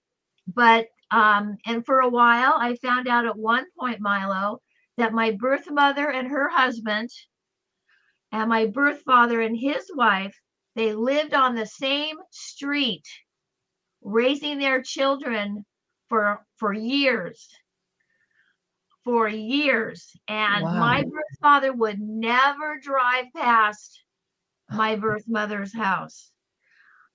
But 0.47 0.87
um, 1.11 1.57
and 1.67 1.85
for 1.85 2.00
a 2.00 2.09
while, 2.09 2.55
I 2.59 2.76
found 2.76 3.09
out 3.09 3.26
at 3.26 3.37
one 3.37 3.67
point, 3.79 4.00
Milo, 4.00 4.61
that 4.97 5.12
my 5.12 5.33
birth 5.33 5.71
mother 5.71 6.11
and 6.11 6.29
her 6.29 6.49
husband 6.49 7.11
and 8.33 8.49
my 8.49 8.67
birth 8.67 9.02
father 9.02 9.40
and 9.40 9.57
his 9.57 9.90
wife 9.95 10.37
they 10.76 10.95
lived 10.95 11.35
on 11.35 11.55
the 11.55 11.67
same 11.67 12.17
street 12.31 13.05
raising 14.02 14.59
their 14.59 14.83
children 14.83 15.64
for 16.09 16.45
for 16.59 16.73
years. 16.73 17.49
For 19.05 19.29
years. 19.29 20.12
And 20.29 20.62
my 20.64 21.02
birth 21.02 21.38
father 21.40 21.73
would 21.73 21.99
never 21.99 22.79
drive 22.81 23.26
past 23.35 24.02
my 24.71 24.97
birth 25.05 25.25
mother's 25.26 25.75
house. 25.75 26.31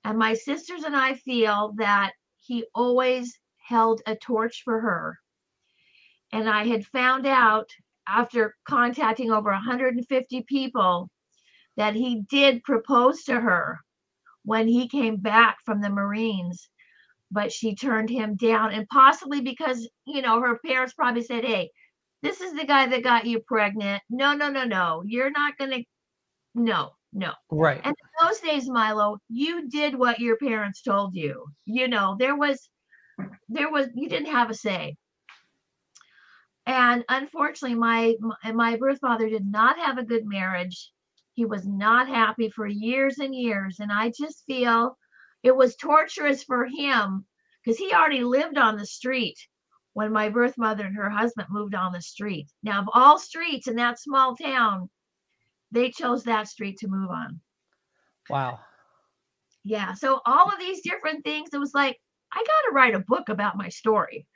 And 0.03 0.17
my 0.19 0.33
sisters 0.33 0.83
and 0.83 0.95
I 0.95 1.15
feel 1.15 1.73
that 1.77 2.11
he 2.37 2.65
always 2.75 3.39
held 3.67 4.01
a 4.05 4.15
torch 4.15 4.61
for 4.63 4.79
her 4.79 5.19
and 6.31 6.49
I 6.49 6.65
had 6.65 6.85
found 6.85 7.25
out 7.25 7.69
after 8.07 8.55
contacting 8.67 9.31
over 9.31 9.51
150 9.51 10.41
people 10.43 11.09
that 11.77 11.95
he 11.95 12.23
did 12.29 12.63
propose 12.63 13.23
to 13.23 13.39
her 13.39 13.79
when 14.43 14.67
he 14.67 14.87
came 14.87 15.17
back 15.17 15.57
from 15.65 15.81
the 15.81 15.89
Marines, 15.89 16.69
but 17.31 17.51
she 17.51 17.75
turned 17.75 18.09
him 18.09 18.35
down. 18.35 18.71
And 18.71 18.87
possibly 18.89 19.41
because, 19.41 19.87
you 20.05 20.21
know, 20.21 20.41
her 20.41 20.59
parents 20.59 20.93
probably 20.93 21.23
said, 21.23 21.43
Hey, 21.43 21.71
this 22.21 22.41
is 22.41 22.53
the 22.53 22.65
guy 22.65 22.87
that 22.87 23.03
got 23.03 23.25
you 23.25 23.39
pregnant. 23.39 24.03
No, 24.09 24.33
no, 24.35 24.49
no, 24.49 24.65
no. 24.65 25.03
You're 25.05 25.31
not 25.31 25.57
going 25.57 25.71
to, 25.71 25.83
no, 26.53 26.91
no. 27.13 27.31
Right. 27.49 27.81
And 27.83 27.95
in 27.95 28.27
those 28.27 28.39
days, 28.39 28.69
Milo, 28.69 29.19
you 29.29 29.69
did 29.69 29.95
what 29.95 30.19
your 30.19 30.37
parents 30.37 30.81
told 30.81 31.15
you. 31.15 31.45
You 31.65 31.87
know, 31.87 32.15
there 32.19 32.35
was, 32.35 32.69
there 33.49 33.71
was, 33.71 33.87
you 33.95 34.09
didn't 34.09 34.31
have 34.31 34.49
a 34.49 34.53
say. 34.53 34.97
And 36.65 37.05
unfortunately, 37.09 37.77
my 37.77 38.15
my, 38.19 38.51
my 38.51 38.75
birth 38.77 38.99
father 38.99 39.29
did 39.29 39.45
not 39.45 39.77
have 39.77 39.97
a 39.97 40.03
good 40.03 40.25
marriage. 40.25 40.91
He 41.33 41.45
was 41.45 41.67
not 41.67 42.07
happy 42.07 42.49
for 42.49 42.65
years 42.65 43.19
and 43.19 43.35
years, 43.35 43.79
and 43.79 43.91
I 43.91 44.09
just 44.09 44.43
feel 44.47 44.97
it 45.43 45.55
was 45.55 45.75
torturous 45.75 46.43
for 46.43 46.65
him 46.65 47.25
because 47.63 47.77
he 47.77 47.93
already 47.93 48.23
lived 48.23 48.57
on 48.57 48.77
the 48.77 48.85
street 48.85 49.37
when 49.93 50.11
my 50.11 50.29
birth 50.29 50.57
mother 50.57 50.85
and 50.85 50.95
her 50.95 51.09
husband 51.09 51.47
moved 51.51 51.75
on 51.75 51.91
the 51.93 52.01
street. 52.01 52.47
Now, 52.63 52.81
of 52.81 52.89
all 52.93 53.19
streets 53.19 53.67
in 53.67 53.75
that 53.75 53.99
small 53.99 54.35
town, 54.35 54.89
they 55.71 55.91
chose 55.91 56.23
that 56.23 56.47
street 56.47 56.77
to 56.79 56.87
move 56.87 57.09
on. 57.09 57.39
Wow. 58.29 58.59
Yeah. 59.63 59.93
So 59.93 60.19
all 60.25 60.47
of 60.47 60.59
these 60.59 60.81
different 60.81 61.23
things, 61.23 61.49
it 61.53 61.59
was 61.59 61.73
like, 61.73 61.97
I 62.35 62.39
got 62.39 62.69
to 62.69 62.73
write 62.73 62.95
a 62.95 62.99
book 62.99 63.29
about 63.29 63.57
my 63.57 63.69
story. 63.69 64.27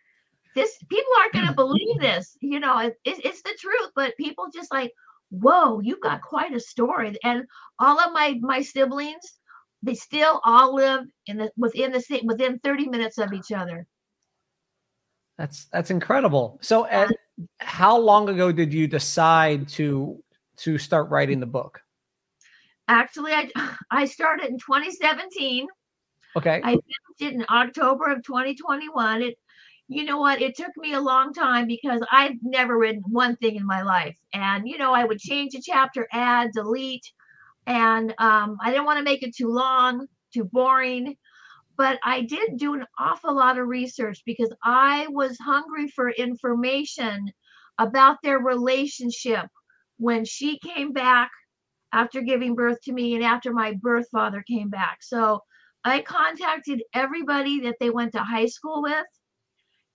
This 0.56 0.78
people 0.90 1.12
aren't 1.20 1.34
going 1.34 1.48
to 1.48 1.54
believe 1.54 2.00
this. 2.00 2.38
You 2.42 2.60
know, 2.60 2.80
it, 2.80 2.96
it, 3.04 3.26
it's 3.26 3.42
the 3.42 3.56
truth, 3.60 3.92
but 3.96 4.18
people 4.18 4.48
just 4.54 4.72
like, 4.72 4.94
whoa, 5.30 5.80
you've 5.82 6.02
got 6.02 6.22
quite 6.22 6.54
a 6.54 6.60
story. 6.60 7.16
And 7.24 7.44
all 7.80 8.00
of 8.00 8.14
my 8.14 8.38
my 8.42 8.62
siblings, 8.62 9.40
they 9.84 9.96
still 9.96 10.42
all 10.44 10.74
live 10.76 11.06
in 11.28 11.38
the 11.38 11.52
within 11.58 11.92
the 11.92 12.02
same 12.02 12.26
within 12.26 12.60
30 12.60 12.90
minutes 12.90 13.18
of 13.18 13.34
each 13.34 13.52
other. 13.52 13.86
That's 15.38 15.66
that's 15.66 15.92
incredible. 15.92 16.58
So 16.62 16.86
at 16.88 17.12
how 17.60 17.98
long 17.98 18.28
ago 18.30 18.52
did 18.52 18.74
you 18.74 18.88
decide 18.88 19.68
to 19.70 20.22
to 20.58 20.78
start 20.78 21.10
writing 21.10 21.40
the 21.40 21.46
book? 21.46 21.82
Actually, 22.88 23.34
I 23.34 23.50
I 23.92 24.06
started 24.06 24.50
in 24.50 24.58
2017. 24.58 25.68
Okay. 26.36 26.62
I 26.64 26.72
finished 26.72 27.22
it 27.22 27.34
in 27.34 27.46
October 27.50 28.12
of 28.12 28.24
2021. 28.24 29.22
It, 29.22 29.36
you 29.88 30.04
know 30.04 30.20
what? 30.20 30.42
It 30.42 30.56
took 30.56 30.72
me 30.78 30.94
a 30.94 31.02
long 31.02 31.34
time 31.34 31.68
because 31.68 32.02
I've 32.12 32.36
never 32.44 32.78
written 32.78 33.02
one 33.08 33.36
thing 33.38 33.56
in 33.56 33.66
my 33.66 33.82
life, 33.82 34.18
and 34.34 34.68
you 34.68 34.78
know 34.78 34.94
I 34.94 35.04
would 35.04 35.20
change 35.20 35.56
a 35.56 35.62
chapter, 35.62 36.08
add, 36.14 36.52
delete, 36.54 37.12
and 37.66 38.14
um, 38.20 38.58
I 38.62 38.70
didn't 38.70 38.86
want 38.86 39.00
to 39.00 39.04
make 39.04 39.24
it 39.24 39.36
too 39.36 39.50
long, 39.50 40.06
too 40.34 40.44
boring. 40.46 41.16
But 41.78 41.98
I 42.04 42.22
did 42.22 42.58
do 42.58 42.74
an 42.74 42.86
awful 43.00 43.34
lot 43.34 43.58
of 43.58 43.68
research 43.68 44.22
because 44.26 44.54
I 44.64 45.08
was 45.10 45.38
hungry 45.40 45.88
for 45.88 46.10
information 46.10 47.32
about 47.78 48.18
their 48.22 48.40
relationship 48.40 49.46
when 49.98 50.26
she 50.26 50.60
came 50.60 50.92
back 50.92 51.32
after 51.94 52.22
giving 52.22 52.54
birth 52.54 52.80
to 52.84 52.92
me 52.92 53.16
and 53.16 53.24
after 53.24 53.54
my 53.54 53.74
birth 53.82 54.08
father 54.12 54.44
came 54.48 54.70
back. 54.70 54.98
So 55.02 55.42
I 55.84 56.02
contacted 56.02 56.84
everybody 56.94 57.62
that 57.62 57.76
they 57.80 57.90
went 57.90 58.14
to 58.14 58.20
high 58.20 58.48
school 58.48 58.82
with, 58.82 59.06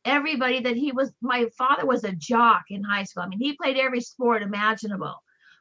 everybody 0.04 0.60
that 0.60 0.76
he 0.76 0.92
was. 0.92 1.12
My 1.20 1.46
father 1.56 1.86
was 1.86 2.04
a 2.04 2.12
jock 2.12 2.62
in 2.70 2.82
high 2.82 3.04
school. 3.04 3.24
I 3.24 3.28
mean, 3.28 3.40
he 3.40 3.56
played 3.56 3.76
every 3.76 4.00
sport 4.00 4.42
imaginable. 4.42 5.14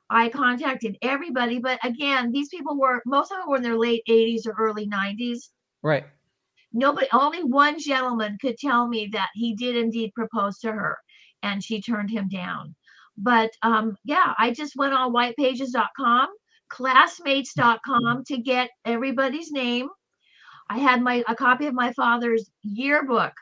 I 0.10 0.30
contacted 0.30 0.98
everybody, 1.02 1.60
but 1.60 1.80
again, 1.84 2.32
these 2.32 2.50
people 2.50 2.78
were 2.78 3.02
most 3.06 3.32
of 3.32 3.38
them 3.40 3.50
were 3.50 3.58
in 3.58 3.64
their 3.64 3.78
late 3.78 4.04
80s 4.08 4.46
or 4.46 4.54
early 4.60 4.88
90s. 4.88 5.50
Right. 5.82 6.06
Nobody, 6.72 7.08
only 7.14 7.44
one 7.44 7.80
gentleman 7.80 8.38
could 8.42 8.58
tell 8.58 8.88
me 8.88 9.10
that 9.14 9.30
he 9.34 9.56
did 9.56 9.76
indeed 9.76 10.12
propose 10.16 10.60
to 10.60 10.72
her, 10.72 10.98
and 11.42 11.64
she 11.64 11.82
turned 11.82 12.10
him 12.10 12.30
down. 12.30 12.76
But 13.18 13.52
um, 13.62 13.96
yeah, 14.04 14.34
I 14.40 14.52
just 14.52 14.76
went 14.76 14.94
on 14.94 15.14
whitepages.com, 15.14 16.30
classmates.com 16.70 18.24
to 18.26 18.38
get 18.38 18.72
everybody's 18.86 19.52
name. 19.52 19.90
I 20.70 20.80
had 20.80 21.02
my 21.02 21.24
a 21.28 21.36
copy 21.36 21.68
of 21.68 21.74
my 21.74 21.94
father's 21.94 22.50
yearbook 22.64 23.34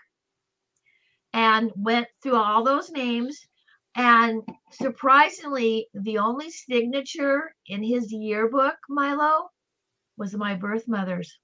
and 1.33 1.71
went 1.75 2.07
through 2.21 2.35
all 2.35 2.63
those 2.63 2.89
names. 2.91 3.39
And 3.95 4.41
surprisingly, 4.71 5.87
the 5.93 6.17
only 6.17 6.49
signature 6.49 7.53
in 7.67 7.83
his 7.83 8.11
yearbook, 8.11 8.75
Milo, 8.89 9.49
was 10.17 10.35
my 10.35 10.55
birth 10.55 10.87
mother's. 10.87 11.37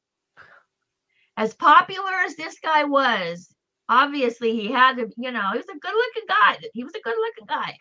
As 1.35 1.53
popular 1.53 2.13
as 2.25 2.35
this 2.35 2.57
guy 2.63 2.83
was, 2.85 3.53
obviously 3.89 4.53
he 4.55 4.71
had 4.71 4.95
to, 4.97 5.09
you 5.17 5.31
know, 5.31 5.49
he 5.51 5.57
was 5.57 5.67
a 5.69 5.79
good 5.79 5.93
looking 5.93 6.27
guy. 6.27 6.57
He 6.73 6.83
was 6.83 6.95
a 6.95 7.01
good 7.01 7.15
looking 7.17 7.45
guy. 7.47 7.77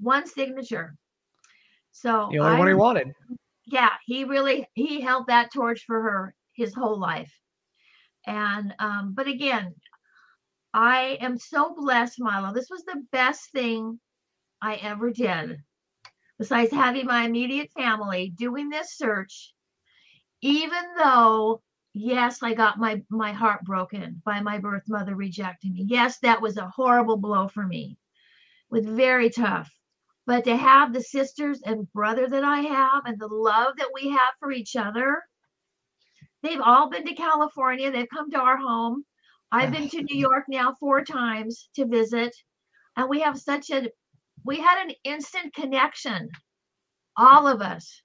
One 0.00 0.26
signature. 0.26 0.96
So 1.92 2.28
The 2.30 2.38
only 2.40 2.58
one 2.58 2.68
he 2.68 2.74
wanted. 2.74 3.12
yeah 3.66 3.90
he 4.04 4.24
really 4.24 4.66
he 4.74 5.00
held 5.00 5.26
that 5.28 5.52
torch 5.52 5.84
for 5.86 6.02
her 6.02 6.34
his 6.54 6.74
whole 6.74 6.98
life. 6.98 7.32
And 8.26 8.74
um 8.78 9.12
but 9.14 9.26
again 9.28 9.74
i 10.72 11.18
am 11.20 11.38
so 11.38 11.74
blessed 11.74 12.20
milo 12.20 12.52
this 12.52 12.70
was 12.70 12.84
the 12.84 13.02
best 13.12 13.50
thing 13.52 14.00
i 14.62 14.74
ever 14.76 15.10
did 15.10 15.58
besides 16.38 16.72
having 16.72 17.06
my 17.06 17.24
immediate 17.24 17.70
family 17.72 18.32
doing 18.36 18.68
this 18.68 18.96
search 18.96 19.54
even 20.40 20.82
though 20.98 21.62
yes 21.92 22.42
i 22.42 22.54
got 22.54 22.78
my 22.78 23.02
my 23.10 23.32
heart 23.32 23.62
broken 23.64 24.20
by 24.24 24.40
my 24.40 24.58
birth 24.58 24.82
mother 24.88 25.14
rejecting 25.14 25.72
me. 25.74 25.84
Yes 25.88 26.18
that 26.20 26.42
was 26.42 26.56
a 26.56 26.68
horrible 26.68 27.16
blow 27.16 27.48
for 27.48 27.66
me. 27.66 27.96
Was 28.70 28.86
very 28.86 29.30
tough. 29.30 29.70
But 30.26 30.44
to 30.44 30.56
have 30.56 30.92
the 30.92 31.02
sisters 31.02 31.60
and 31.64 31.92
brother 31.92 32.26
that 32.28 32.44
I 32.44 32.60
have 32.60 33.02
and 33.06 33.18
the 33.20 33.28
love 33.28 33.76
that 33.76 33.90
we 33.94 34.08
have 34.08 34.34
for 34.40 34.50
each 34.50 34.74
other, 34.74 35.22
they've 36.44 36.60
all 36.60 36.88
been 36.90 37.04
to 37.06 37.14
California. 37.14 37.90
They've 37.90 38.08
come 38.08 38.30
to 38.30 38.38
our 38.38 38.56
home. 38.56 39.04
I've 39.50 39.72
been 39.72 39.88
to 39.88 40.02
New 40.02 40.18
York 40.18 40.44
now 40.48 40.74
four 40.78 41.02
times 41.04 41.68
to 41.74 41.86
visit, 41.86 42.34
and 42.96 43.08
we 43.08 43.20
have 43.20 43.38
such 43.38 43.70
a 43.70 43.90
we 44.44 44.58
had 44.58 44.86
an 44.86 44.94
instant 45.04 45.54
connection, 45.54 46.28
all 47.16 47.48
of 47.48 47.62
us, 47.62 48.02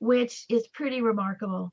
which 0.00 0.44
is 0.48 0.66
pretty 0.74 1.00
remarkable. 1.00 1.72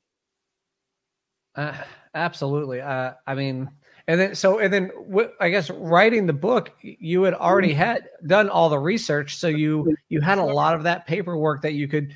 Uh, 1.56 1.72
absolutely. 2.14 2.80
Uh, 2.80 3.12
I 3.26 3.34
mean, 3.34 3.68
and 4.06 4.20
then 4.20 4.34
so 4.34 4.60
and 4.60 4.72
then 4.72 4.90
I 5.40 5.48
guess 5.48 5.70
writing 5.70 6.26
the 6.26 6.32
book, 6.32 6.70
you 6.82 7.24
had 7.24 7.34
already 7.34 7.72
had 7.72 8.08
done 8.26 8.48
all 8.48 8.68
the 8.68 8.78
research, 8.78 9.36
so 9.36 9.48
you 9.48 9.96
you 10.08 10.20
had 10.20 10.38
a 10.38 10.44
lot 10.44 10.74
of 10.74 10.84
that 10.84 11.06
paperwork 11.06 11.62
that 11.62 11.72
you 11.72 11.88
could 11.88 12.14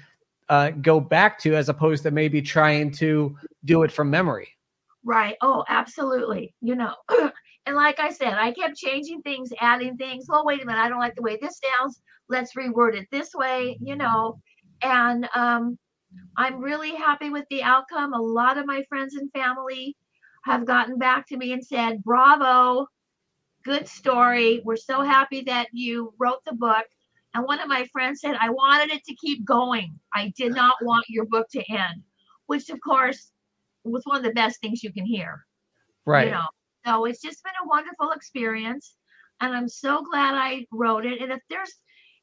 uh, 0.50 0.70
go 0.70 1.00
back 1.00 1.38
to, 1.38 1.54
as 1.54 1.68
opposed 1.68 2.02
to 2.02 2.10
maybe 2.10 2.42
trying 2.42 2.90
to 2.90 3.36
do 3.64 3.84
it 3.84 3.92
from 3.92 4.10
memory. 4.10 4.48
Right. 5.04 5.36
Oh, 5.40 5.64
absolutely. 5.68 6.52
You 6.60 6.74
know, 6.74 6.94
and 7.66 7.76
like 7.76 8.00
I 8.00 8.10
said, 8.10 8.34
I 8.34 8.52
kept 8.52 8.76
changing 8.76 9.22
things, 9.22 9.50
adding 9.60 9.96
things. 9.96 10.26
Well, 10.28 10.44
wait 10.44 10.62
a 10.62 10.66
minute, 10.66 10.80
I 10.80 10.88
don't 10.88 10.98
like 10.98 11.14
the 11.14 11.22
way 11.22 11.38
this 11.40 11.60
sounds. 11.78 12.02
Let's 12.28 12.54
reword 12.54 12.94
it 12.94 13.06
this 13.10 13.32
way, 13.32 13.78
you 13.80 13.94
know. 13.94 14.40
And 14.82 15.28
um, 15.34 15.78
I'm 16.36 16.60
really 16.60 16.96
happy 16.96 17.30
with 17.30 17.44
the 17.48 17.62
outcome. 17.62 18.12
A 18.12 18.20
lot 18.20 18.58
of 18.58 18.66
my 18.66 18.82
friends 18.88 19.14
and 19.14 19.30
family 19.32 19.96
have 20.44 20.66
gotten 20.66 20.98
back 20.98 21.28
to 21.28 21.36
me 21.36 21.52
and 21.52 21.64
said, 21.64 22.02
Bravo, 22.02 22.88
good 23.64 23.86
story. 23.86 24.62
We're 24.64 24.76
so 24.76 25.02
happy 25.02 25.42
that 25.42 25.68
you 25.72 26.12
wrote 26.18 26.44
the 26.44 26.54
book. 26.54 26.86
And 27.34 27.44
one 27.44 27.60
of 27.60 27.68
my 27.68 27.86
friends 27.92 28.20
said, 28.20 28.36
I 28.40 28.50
wanted 28.50 28.90
it 28.90 29.04
to 29.04 29.14
keep 29.14 29.44
going. 29.44 29.98
I 30.14 30.32
did 30.36 30.52
not 30.52 30.74
want 30.82 31.04
your 31.08 31.26
book 31.26 31.46
to 31.52 31.62
end, 31.70 32.02
which, 32.46 32.70
of 32.70 32.80
course, 32.80 33.30
was 33.84 34.02
one 34.04 34.16
of 34.16 34.24
the 34.24 34.32
best 34.32 34.60
things 34.60 34.82
you 34.82 34.92
can 34.92 35.06
hear. 35.06 35.46
Right. 36.06 36.26
You 36.26 36.32
know, 36.32 36.46
so 36.84 37.04
it's 37.04 37.22
just 37.22 37.42
been 37.44 37.52
a 37.62 37.68
wonderful 37.68 38.10
experience. 38.10 38.94
And 39.40 39.54
I'm 39.54 39.68
so 39.68 40.02
glad 40.02 40.34
I 40.34 40.66
wrote 40.72 41.06
it. 41.06 41.22
And 41.22 41.32
if 41.32 41.40
there's, 41.48 41.72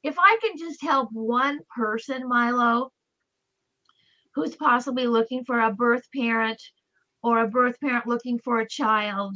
if 0.04 0.16
I 0.20 0.38
can 0.42 0.58
just 0.58 0.82
help 0.82 1.10
one 1.12 1.60
person, 1.76 2.28
Milo, 2.28 2.92
who's 4.36 4.56
possibly 4.56 5.08
looking 5.08 5.46
for 5.46 5.60
a 5.60 5.74
birth 5.74 6.04
parent 6.14 6.62
or 7.24 7.40
a 7.40 7.48
birth 7.48 7.80
parent 7.80 8.08
looking 8.08 8.40
for 8.40 8.60
a 8.60 8.68
child, 8.68 9.36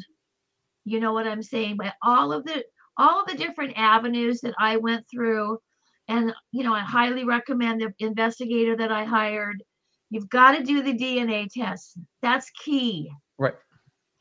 you 0.83 0.99
know 0.99 1.13
what 1.13 1.27
I'm 1.27 1.43
saying? 1.43 1.77
But 1.77 1.93
all 2.03 2.33
of 2.33 2.45
the, 2.45 2.63
all 2.97 3.25
the 3.25 3.35
different 3.35 3.73
avenues 3.77 4.41
that 4.41 4.55
I 4.59 4.77
went 4.77 5.05
through, 5.09 5.59
and 6.07 6.33
you 6.51 6.63
know, 6.63 6.73
I 6.73 6.81
highly 6.81 7.23
recommend 7.25 7.81
the 7.81 7.93
investigator 7.99 8.75
that 8.77 8.91
I 8.91 9.05
hired. 9.05 9.63
You've 10.09 10.29
got 10.29 10.57
to 10.57 10.63
do 10.63 10.83
the 10.83 10.93
DNA 10.93 11.47
test. 11.51 11.97
That's 12.21 12.49
key 12.63 13.09
Right. 13.37 13.55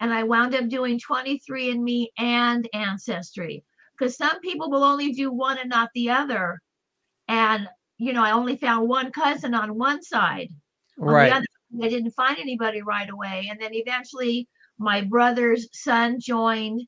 and 0.00 0.12
I 0.12 0.24
wound 0.24 0.54
up 0.54 0.68
doing 0.68 0.98
23andMe 0.98 2.08
and 2.18 2.68
Ancestry 2.72 3.64
because 3.98 4.16
some 4.16 4.40
people 4.40 4.70
will 4.70 4.84
only 4.84 5.12
do 5.12 5.30
one 5.32 5.58
and 5.58 5.68
not 5.68 5.90
the 5.94 6.10
other. 6.10 6.60
And, 7.28 7.68
you 7.98 8.12
know, 8.12 8.24
I 8.24 8.32
only 8.32 8.56
found 8.56 8.88
one 8.88 9.12
cousin 9.12 9.54
on 9.54 9.78
one 9.78 10.02
side. 10.02 10.50
On 11.06 11.18
the 11.18 11.30
Right. 11.30 11.30
other, 11.30 11.46
I 11.82 11.88
didn't 11.88 12.12
find 12.12 12.38
anybody 12.38 12.82
right 12.82 13.08
away. 13.10 13.48
And 13.50 13.60
then 13.60 13.74
eventually 13.74 14.48
my 14.78 15.02
brother's 15.02 15.68
son 15.72 16.18
joined, 16.20 16.82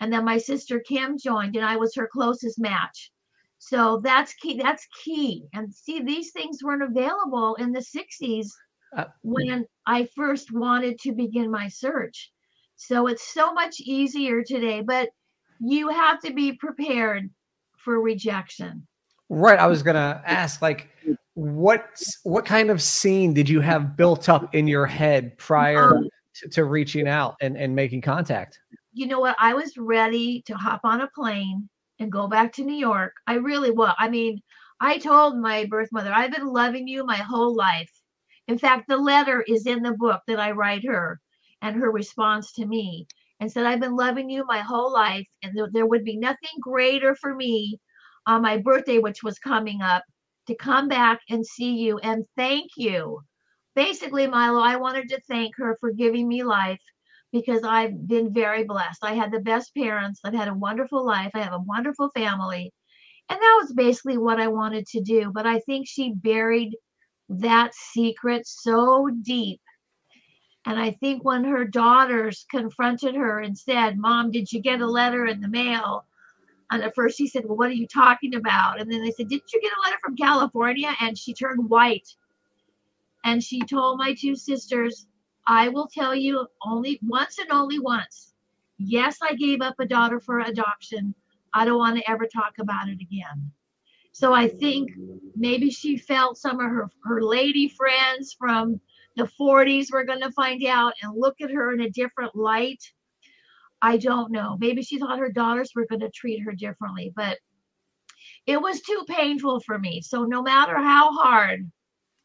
and 0.00 0.12
then 0.12 0.24
my 0.24 0.38
sister 0.38 0.80
Kim 0.80 1.18
joined, 1.18 1.56
and 1.56 1.64
I 1.64 1.76
was 1.76 1.94
her 1.94 2.08
closest 2.10 2.58
match. 2.58 3.10
So 3.58 4.00
that's 4.04 4.34
key. 4.34 4.60
That's 4.62 4.86
key. 5.02 5.46
And 5.54 5.74
see, 5.74 6.00
these 6.02 6.30
things 6.32 6.62
weren't 6.62 6.82
available 6.82 7.54
in 7.56 7.72
the 7.72 7.80
60s 7.80 8.48
Uh, 8.96 9.04
when 9.22 9.66
I 9.86 10.08
first 10.14 10.52
wanted 10.52 10.98
to 11.00 11.12
begin 11.12 11.50
my 11.50 11.68
search. 11.68 12.30
So 12.76 13.08
it's 13.08 13.32
so 13.34 13.52
much 13.52 13.80
easier 13.80 14.42
today, 14.42 14.80
but 14.82 15.08
you 15.60 15.88
have 15.88 16.20
to 16.20 16.32
be 16.32 16.52
prepared 16.52 17.30
for 17.76 18.00
rejection. 18.00 18.86
Right. 19.28 19.58
I 19.58 19.66
was 19.66 19.82
gonna 19.82 20.22
ask, 20.24 20.62
like, 20.62 20.88
what 21.34 22.00
what 22.22 22.44
kind 22.44 22.70
of 22.70 22.80
scene 22.80 23.34
did 23.34 23.48
you 23.48 23.60
have 23.60 23.96
built 23.96 24.28
up 24.28 24.54
in 24.54 24.68
your 24.68 24.86
head 24.86 25.36
prior 25.38 25.96
Um, 25.96 26.08
to, 26.34 26.48
to 26.50 26.64
reaching 26.64 27.08
out 27.08 27.36
and, 27.40 27.56
and 27.56 27.74
making 27.74 28.02
contact? 28.02 28.60
You 28.96 29.06
know 29.06 29.20
what? 29.20 29.36
I 29.38 29.52
was 29.52 29.76
ready 29.76 30.42
to 30.46 30.56
hop 30.56 30.80
on 30.84 31.02
a 31.02 31.10
plane 31.14 31.68
and 31.98 32.10
go 32.10 32.28
back 32.28 32.52
to 32.54 32.64
New 32.64 32.76
York. 32.76 33.12
I 33.26 33.34
really 33.34 33.70
was. 33.70 33.94
I 33.98 34.08
mean, 34.08 34.40
I 34.80 34.96
told 34.96 35.38
my 35.38 35.66
birth 35.66 35.90
mother, 35.92 36.10
I've 36.14 36.32
been 36.32 36.46
loving 36.46 36.88
you 36.88 37.04
my 37.04 37.16
whole 37.16 37.54
life. 37.54 37.92
In 38.48 38.56
fact, 38.56 38.88
the 38.88 38.96
letter 38.96 39.44
is 39.46 39.66
in 39.66 39.82
the 39.82 39.92
book 39.92 40.22
that 40.26 40.40
I 40.40 40.52
write 40.52 40.86
her 40.86 41.20
and 41.60 41.76
her 41.76 41.90
response 41.90 42.52
to 42.54 42.64
me 42.64 43.06
and 43.38 43.52
said, 43.52 43.66
I've 43.66 43.80
been 43.80 43.96
loving 43.96 44.30
you 44.30 44.46
my 44.46 44.60
whole 44.60 44.90
life. 44.90 45.26
And 45.42 45.56
there, 45.56 45.68
there 45.70 45.86
would 45.86 46.04
be 46.04 46.16
nothing 46.16 46.58
greater 46.62 47.14
for 47.16 47.34
me 47.34 47.78
on 48.26 48.40
my 48.40 48.56
birthday, 48.56 48.98
which 48.98 49.22
was 49.22 49.38
coming 49.38 49.82
up, 49.82 50.04
to 50.46 50.54
come 50.54 50.88
back 50.88 51.20
and 51.28 51.44
see 51.44 51.74
you 51.74 51.98
and 51.98 52.24
thank 52.34 52.70
you. 52.78 53.20
Basically, 53.74 54.26
Milo, 54.26 54.60
I 54.60 54.76
wanted 54.76 55.10
to 55.10 55.20
thank 55.28 55.54
her 55.58 55.76
for 55.80 55.92
giving 55.92 56.26
me 56.26 56.42
life 56.42 56.80
because 57.40 57.62
I've 57.62 58.08
been 58.08 58.32
very 58.32 58.64
blessed. 58.64 59.04
I 59.04 59.14
had 59.14 59.30
the 59.30 59.40
best 59.40 59.74
parents. 59.74 60.20
I've 60.24 60.34
had 60.34 60.48
a 60.48 60.54
wonderful 60.54 61.04
life. 61.04 61.32
I 61.34 61.40
have 61.40 61.52
a 61.52 61.58
wonderful 61.58 62.10
family. 62.14 62.72
And 63.28 63.38
that 63.38 63.58
was 63.60 63.72
basically 63.72 64.18
what 64.18 64.40
I 64.40 64.48
wanted 64.48 64.86
to 64.88 65.00
do. 65.00 65.30
But 65.34 65.46
I 65.46 65.58
think 65.60 65.86
she 65.86 66.12
buried 66.14 66.76
that 67.28 67.74
secret 67.74 68.46
so 68.46 69.10
deep. 69.22 69.60
And 70.64 70.80
I 70.80 70.92
think 70.92 71.24
when 71.24 71.44
her 71.44 71.64
daughters 71.64 72.46
confronted 72.50 73.14
her 73.14 73.40
and 73.40 73.56
said, 73.56 73.98
Mom, 73.98 74.30
did 74.30 74.50
you 74.50 74.60
get 74.60 74.80
a 74.80 74.86
letter 74.86 75.26
in 75.26 75.40
the 75.40 75.48
mail? 75.48 76.06
And 76.70 76.82
at 76.82 76.94
first 76.94 77.18
she 77.18 77.28
said, 77.28 77.44
Well, 77.44 77.56
what 77.56 77.68
are 77.68 77.74
you 77.74 77.86
talking 77.86 78.34
about? 78.34 78.80
And 78.80 78.90
then 78.90 79.02
they 79.02 79.12
said, 79.12 79.28
Didn't 79.28 79.52
you 79.52 79.60
get 79.60 79.72
a 79.72 79.82
letter 79.84 79.98
from 80.02 80.16
California? 80.16 80.92
And 81.00 81.16
she 81.16 81.34
turned 81.34 81.68
white. 81.68 82.08
And 83.24 83.42
she 83.42 83.60
told 83.60 83.98
my 83.98 84.14
two 84.14 84.34
sisters, 84.34 85.06
I 85.46 85.68
will 85.68 85.86
tell 85.86 86.14
you 86.14 86.46
only 86.62 86.98
once 87.02 87.38
and 87.38 87.50
only 87.50 87.78
once. 87.78 88.34
Yes, 88.78 89.18
I 89.22 89.34
gave 89.34 89.60
up 89.60 89.76
a 89.78 89.86
daughter 89.86 90.20
for 90.20 90.40
adoption. 90.40 91.14
I 91.52 91.64
don't 91.64 91.78
want 91.78 91.96
to 91.96 92.10
ever 92.10 92.26
talk 92.26 92.54
about 92.60 92.88
it 92.88 93.00
again. 93.00 93.50
So 94.12 94.32
I 94.32 94.48
think 94.48 94.90
maybe 95.36 95.70
she 95.70 95.98
felt 95.98 96.38
some 96.38 96.58
of 96.58 96.70
her, 96.70 96.90
her 97.04 97.22
lady 97.22 97.68
friends 97.68 98.34
from 98.38 98.80
the 99.16 99.30
40s 99.40 99.92
were 99.92 100.04
going 100.04 100.22
to 100.22 100.32
find 100.32 100.64
out 100.66 100.94
and 101.02 101.12
look 101.16 101.40
at 101.40 101.50
her 101.50 101.72
in 101.72 101.82
a 101.82 101.90
different 101.90 102.34
light. 102.34 102.82
I 103.82 103.98
don't 103.98 104.32
know. 104.32 104.56
Maybe 104.58 104.82
she 104.82 104.98
thought 104.98 105.18
her 105.18 105.30
daughters 105.30 105.72
were 105.74 105.86
going 105.86 106.00
to 106.00 106.10
treat 106.10 106.42
her 106.44 106.52
differently, 106.52 107.12
but 107.14 107.38
it 108.46 108.60
was 108.60 108.80
too 108.80 109.04
painful 109.08 109.60
for 109.60 109.78
me. 109.78 110.00
So 110.00 110.24
no 110.24 110.42
matter 110.42 110.76
how 110.76 111.12
hard, 111.12 111.70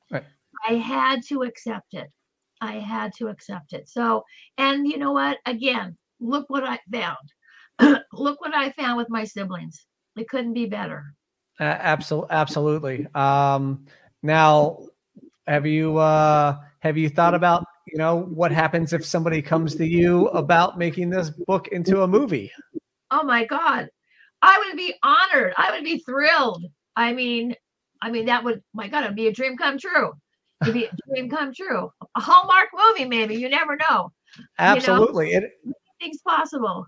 Right. 0.09 0.23
I 0.67 0.75
had 0.75 1.23
to 1.27 1.43
accept 1.43 1.93
it. 1.93 2.09
I 2.61 2.73
had 2.73 3.13
to 3.17 3.27
accept 3.27 3.73
it. 3.73 3.89
So, 3.89 4.23
and 4.57 4.87
you 4.87 4.97
know 4.97 5.11
what? 5.11 5.37
Again, 5.45 5.97
look 6.19 6.49
what 6.49 6.63
I 6.63 6.79
found. 6.91 7.17
look 8.13 8.39
what 8.41 8.55
I 8.55 8.71
found 8.71 8.97
with 8.97 9.09
my 9.09 9.23
siblings. 9.23 9.85
It 10.15 10.29
couldn't 10.29 10.53
be 10.53 10.67
better. 10.67 11.13
Uh, 11.59 11.63
absolutely, 11.63 12.29
absolutely. 12.31 13.07
Um, 13.15 13.85
now, 14.23 14.85
have 15.47 15.65
you 15.65 15.97
uh, 15.97 16.57
have 16.79 16.97
you 16.97 17.09
thought 17.09 17.33
about 17.33 17.65
you 17.87 17.97
know 17.97 18.21
what 18.23 18.51
happens 18.51 18.93
if 18.93 19.05
somebody 19.05 19.41
comes 19.41 19.75
to 19.75 19.85
you 19.85 20.27
about 20.29 20.77
making 20.77 21.09
this 21.09 21.29
book 21.29 21.67
into 21.69 22.03
a 22.03 22.07
movie? 22.07 22.51
Oh 23.09 23.23
my 23.23 23.45
God. 23.45 23.89
I 24.41 24.63
would 24.65 24.77
be 24.77 24.93
honored. 25.03 25.53
I 25.57 25.71
would 25.71 25.83
be 25.83 25.99
thrilled. 25.99 26.65
I 26.95 27.13
mean, 27.13 27.55
I 28.01 28.09
mean, 28.09 28.25
that 28.25 28.43
would, 28.43 28.61
my 28.73 28.87
God, 28.87 29.03
it'd 29.03 29.15
be 29.15 29.27
a 29.27 29.33
dream 29.33 29.57
come 29.57 29.77
true. 29.77 30.13
It'd 30.61 30.73
be 30.73 30.85
a 30.85 30.91
dream 31.07 31.29
come 31.29 31.53
true. 31.53 31.91
A 32.15 32.19
Hallmark 32.19 32.69
movie, 32.73 33.05
maybe. 33.05 33.35
You 33.35 33.49
never 33.49 33.75
know. 33.75 34.11
Absolutely, 34.59 35.31
it, 35.33 35.51
Things 35.99 36.19
possible. 36.25 36.87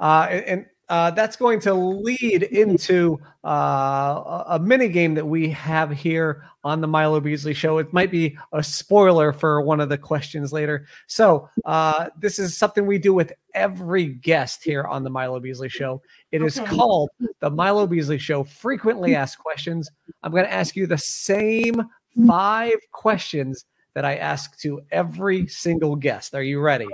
uh, 0.00 0.26
and 0.30 0.66
uh, 0.90 1.10
that's 1.12 1.34
going 1.36 1.58
to 1.58 1.72
lead 1.72 2.42
into 2.42 3.18
uh, 3.42 4.44
a, 4.48 4.58
mini 4.62 4.86
game 4.88 5.14
that 5.14 5.26
we 5.26 5.48
have 5.48 5.90
here 5.90 6.44
on 6.62 6.82
the 6.82 6.86
Milo 6.86 7.20
Beasley 7.20 7.54
Show. 7.54 7.78
It 7.78 7.90
might 7.94 8.10
be 8.10 8.36
a 8.52 8.62
spoiler 8.62 9.32
for 9.32 9.62
one 9.62 9.80
of 9.80 9.88
the 9.88 9.96
questions 9.96 10.52
later. 10.52 10.86
So 11.06 11.48
uh, 11.64 12.10
this 12.18 12.38
is 12.38 12.54
something 12.54 12.84
we 12.86 12.98
do 12.98 13.14
with 13.14 13.32
every 13.54 14.06
guest 14.08 14.62
here 14.62 14.84
on 14.84 15.04
the 15.04 15.10
Milo 15.10 15.40
Beasley 15.40 15.70
Show. 15.70 16.02
It 16.32 16.42
is 16.42 16.58
Okay. 16.60 16.76
called 16.76 17.08
the 17.40 17.48
Milo 17.48 17.86
Beasley 17.86 18.18
Show 18.18 18.44
Frequently 18.44 19.14
Asked 19.14 19.38
Questions. 19.38 19.90
I'm 20.22 20.32
going 20.32 20.44
to 20.44 20.52
ask 20.52 20.76
you 20.76 20.86
the 20.86 20.98
same 20.98 21.82
five 22.26 22.74
questions 22.92 23.64
that 23.94 24.04
I 24.04 24.16
ask 24.16 24.58
to 24.60 24.80
every 24.90 25.46
single 25.46 25.96
guest. 25.96 26.34
Are 26.34 26.42
you 26.42 26.60
ready? 26.60 26.86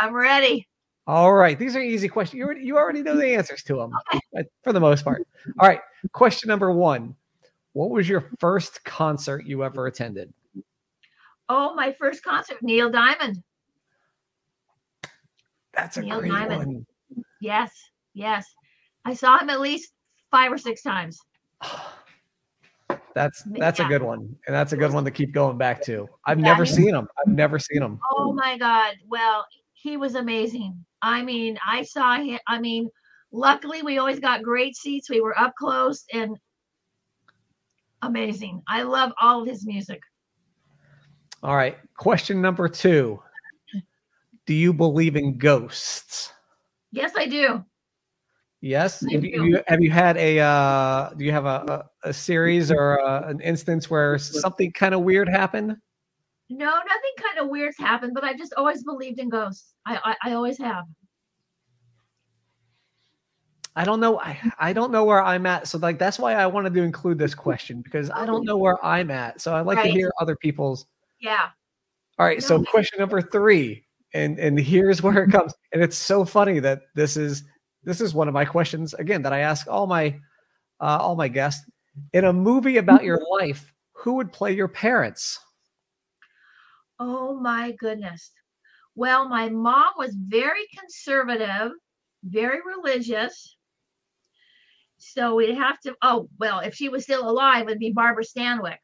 I'm 0.00 0.14
ready. 0.14 0.68
All 1.06 1.32
right. 1.32 1.58
These 1.58 1.74
are 1.74 1.80
easy 1.80 2.08
questions. 2.08 2.38
You 2.38 2.44
already, 2.44 2.64
you 2.64 2.76
already 2.76 3.02
know 3.02 3.16
the 3.16 3.34
answers 3.34 3.62
to 3.64 3.76
them 3.76 3.92
uh, 4.36 4.42
for 4.62 4.72
the 4.72 4.80
most 4.80 5.04
part. 5.04 5.26
All 5.58 5.68
right. 5.68 5.80
Question 6.12 6.48
number 6.48 6.70
one 6.70 7.16
What 7.72 7.90
was 7.90 8.08
your 8.08 8.30
first 8.38 8.84
concert 8.84 9.44
you 9.44 9.64
ever 9.64 9.86
attended? 9.86 10.32
Oh, 11.48 11.74
my 11.74 11.92
first 11.92 12.22
concert, 12.22 12.58
Neil 12.62 12.90
Diamond. 12.90 13.42
That's 15.74 15.96
a 15.96 16.02
Neil 16.02 16.20
great 16.20 16.32
Diamond. 16.32 16.66
one. 16.66 16.86
Yes, 17.40 17.72
yes. 18.14 18.46
I 19.04 19.14
saw 19.14 19.38
him 19.38 19.50
at 19.50 19.60
least 19.60 19.92
five 20.30 20.52
or 20.52 20.58
six 20.58 20.82
times. 20.82 21.18
That's 23.14 23.42
that's 23.44 23.78
a 23.80 23.84
good 23.84 24.02
one, 24.02 24.20
and 24.46 24.54
that's 24.54 24.72
a 24.72 24.76
good 24.76 24.92
one 24.92 25.04
to 25.04 25.10
keep 25.10 25.32
going 25.32 25.58
back 25.58 25.82
to. 25.84 26.08
I've 26.26 26.38
Yeah, 26.38 26.44
never 26.44 26.64
he- 26.64 26.72
seen 26.72 26.94
him. 26.94 27.06
I've 27.18 27.32
never 27.32 27.58
seen 27.58 27.82
him. 27.82 28.00
Oh 28.12 28.32
my 28.32 28.56
God. 28.56 28.94
Well, 29.08 29.44
he 29.74 29.96
was 29.96 30.14
amazing. 30.14 30.82
I 31.02 31.22
mean, 31.22 31.58
I 31.66 31.82
saw 31.82 32.16
him. 32.16 32.38
I 32.48 32.58
mean, 32.58 32.88
luckily 33.32 33.82
we 33.82 33.98
always 33.98 34.20
got 34.20 34.42
great 34.42 34.76
seats. 34.76 35.10
We 35.10 35.20
were 35.20 35.38
up 35.38 35.52
close 35.58 36.04
and 36.12 36.36
amazing. 38.02 38.62
I 38.68 38.82
love 38.82 39.12
all 39.20 39.42
of 39.42 39.48
his 39.48 39.66
music. 39.66 40.00
All 41.42 41.56
right. 41.56 41.76
Question 41.96 42.40
number 42.40 42.68
two 42.68 43.20
Do 44.46 44.54
you 44.54 44.72
believe 44.72 45.16
in 45.16 45.38
ghosts? 45.38 46.32
Yes, 46.92 47.12
I 47.16 47.26
do. 47.26 47.64
Yes. 48.62 49.04
Have 49.10 49.24
you, 49.24 49.44
you- 49.44 49.62
have 49.66 49.82
you 49.82 49.90
had 49.90 50.16
a 50.16 50.38
uh, 50.38 51.10
do 51.14 51.24
you 51.24 51.32
have 51.32 51.46
a, 51.46 51.84
a, 52.04 52.08
a 52.10 52.12
series 52.12 52.70
or 52.70 52.94
a, 52.96 53.26
an 53.28 53.40
instance 53.40 53.90
where 53.90 54.16
something 54.18 54.72
kind 54.72 54.94
of 54.94 55.02
weird 55.02 55.28
happened? 55.28 55.76
No, 56.48 56.66
nothing 56.66 57.12
kind 57.18 57.38
of 57.40 57.48
weird's 57.48 57.76
happened, 57.78 58.12
but 58.14 58.22
I 58.24 58.34
just 58.34 58.54
always 58.56 58.84
believed 58.84 59.18
in 59.18 59.28
ghosts. 59.28 59.74
I 59.84 59.98
I, 60.22 60.30
I 60.30 60.34
always 60.34 60.58
have. 60.58 60.84
I 63.74 63.84
don't 63.84 64.00
know. 64.00 64.20
I, 64.20 64.38
I 64.58 64.72
don't 64.72 64.92
know 64.92 65.04
where 65.04 65.22
I'm 65.24 65.46
at. 65.46 65.66
So 65.66 65.78
like 65.78 65.98
that's 65.98 66.18
why 66.18 66.34
I 66.34 66.46
wanted 66.46 66.74
to 66.74 66.82
include 66.82 67.18
this 67.18 67.34
question 67.34 67.80
because 67.80 68.10
I 68.10 68.26
don't 68.26 68.44
know 68.44 68.58
where 68.58 68.82
I'm 68.84 69.10
at. 69.10 69.40
So 69.40 69.54
I'd 69.56 69.66
like 69.66 69.82
to 69.82 69.88
hear 69.90 70.12
other 70.20 70.36
people's. 70.36 70.86
Yeah. 71.20 71.48
All 72.18 72.26
right. 72.26 72.42
So 72.42 72.58
No. 72.58 72.64
question 72.70 72.98
number 73.00 73.22
three, 73.22 73.86
and 74.12 74.38
and 74.38 74.58
here's 74.58 75.02
where 75.02 75.24
it 75.24 75.30
comes. 75.32 75.54
And 75.72 75.82
it's 75.82 75.96
so 75.96 76.24
funny 76.24 76.60
that 76.60 76.82
this 76.94 77.16
is 77.16 77.44
this 77.84 78.00
is 78.00 78.14
one 78.14 78.28
of 78.28 78.34
my 78.34 78.44
questions 78.44 78.94
again 78.94 79.22
that 79.22 79.32
I 79.32 79.40
ask 79.40 79.66
all 79.68 79.86
my 79.86 80.18
uh, 80.80 80.98
all 81.00 81.16
my 81.16 81.28
guests 81.28 81.64
in 82.12 82.24
a 82.24 82.32
movie 82.32 82.78
about 82.78 83.04
your 83.04 83.20
life. 83.40 83.72
Who 83.92 84.14
would 84.14 84.32
play 84.32 84.52
your 84.52 84.68
parents? 84.68 85.38
Oh 86.98 87.38
my 87.38 87.72
goodness. 87.72 88.30
Well, 88.94 89.28
my 89.28 89.48
mom 89.48 89.92
was 89.96 90.14
very 90.14 90.66
conservative, 90.78 91.72
very 92.24 92.60
religious. 92.64 93.56
So 94.98 95.34
we'd 95.34 95.56
have 95.56 95.80
to, 95.80 95.96
oh, 96.02 96.28
well, 96.38 96.60
if 96.60 96.74
she 96.74 96.88
was 96.88 97.02
still 97.04 97.28
alive, 97.28 97.66
it'd 97.66 97.78
be 97.78 97.90
Barbara 97.90 98.24
Stanwyck. 98.24 98.78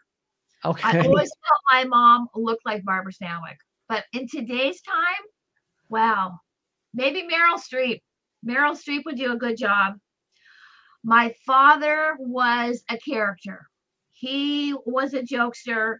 Okay. 0.64 0.88
I 0.88 1.00
always 1.00 1.30
felt 1.30 1.60
my 1.72 1.84
mom 1.84 2.28
looked 2.34 2.66
like 2.66 2.84
Barbara 2.84 3.12
Stanwyck. 3.12 3.56
But 3.88 4.04
in 4.12 4.26
today's 4.28 4.80
time, 4.82 5.24
wow, 5.88 6.38
maybe 6.92 7.22
Meryl 7.22 7.60
Streep. 7.60 8.00
Meryl 8.46 8.76
Streep 8.76 9.04
would 9.04 9.16
do 9.16 9.32
a 9.32 9.36
good 9.36 9.56
job. 9.56 9.98
My 11.04 11.34
father 11.46 12.16
was 12.18 12.84
a 12.90 12.98
character. 12.98 13.68
He 14.12 14.74
was 14.84 15.14
a 15.14 15.22
jokester. 15.22 15.98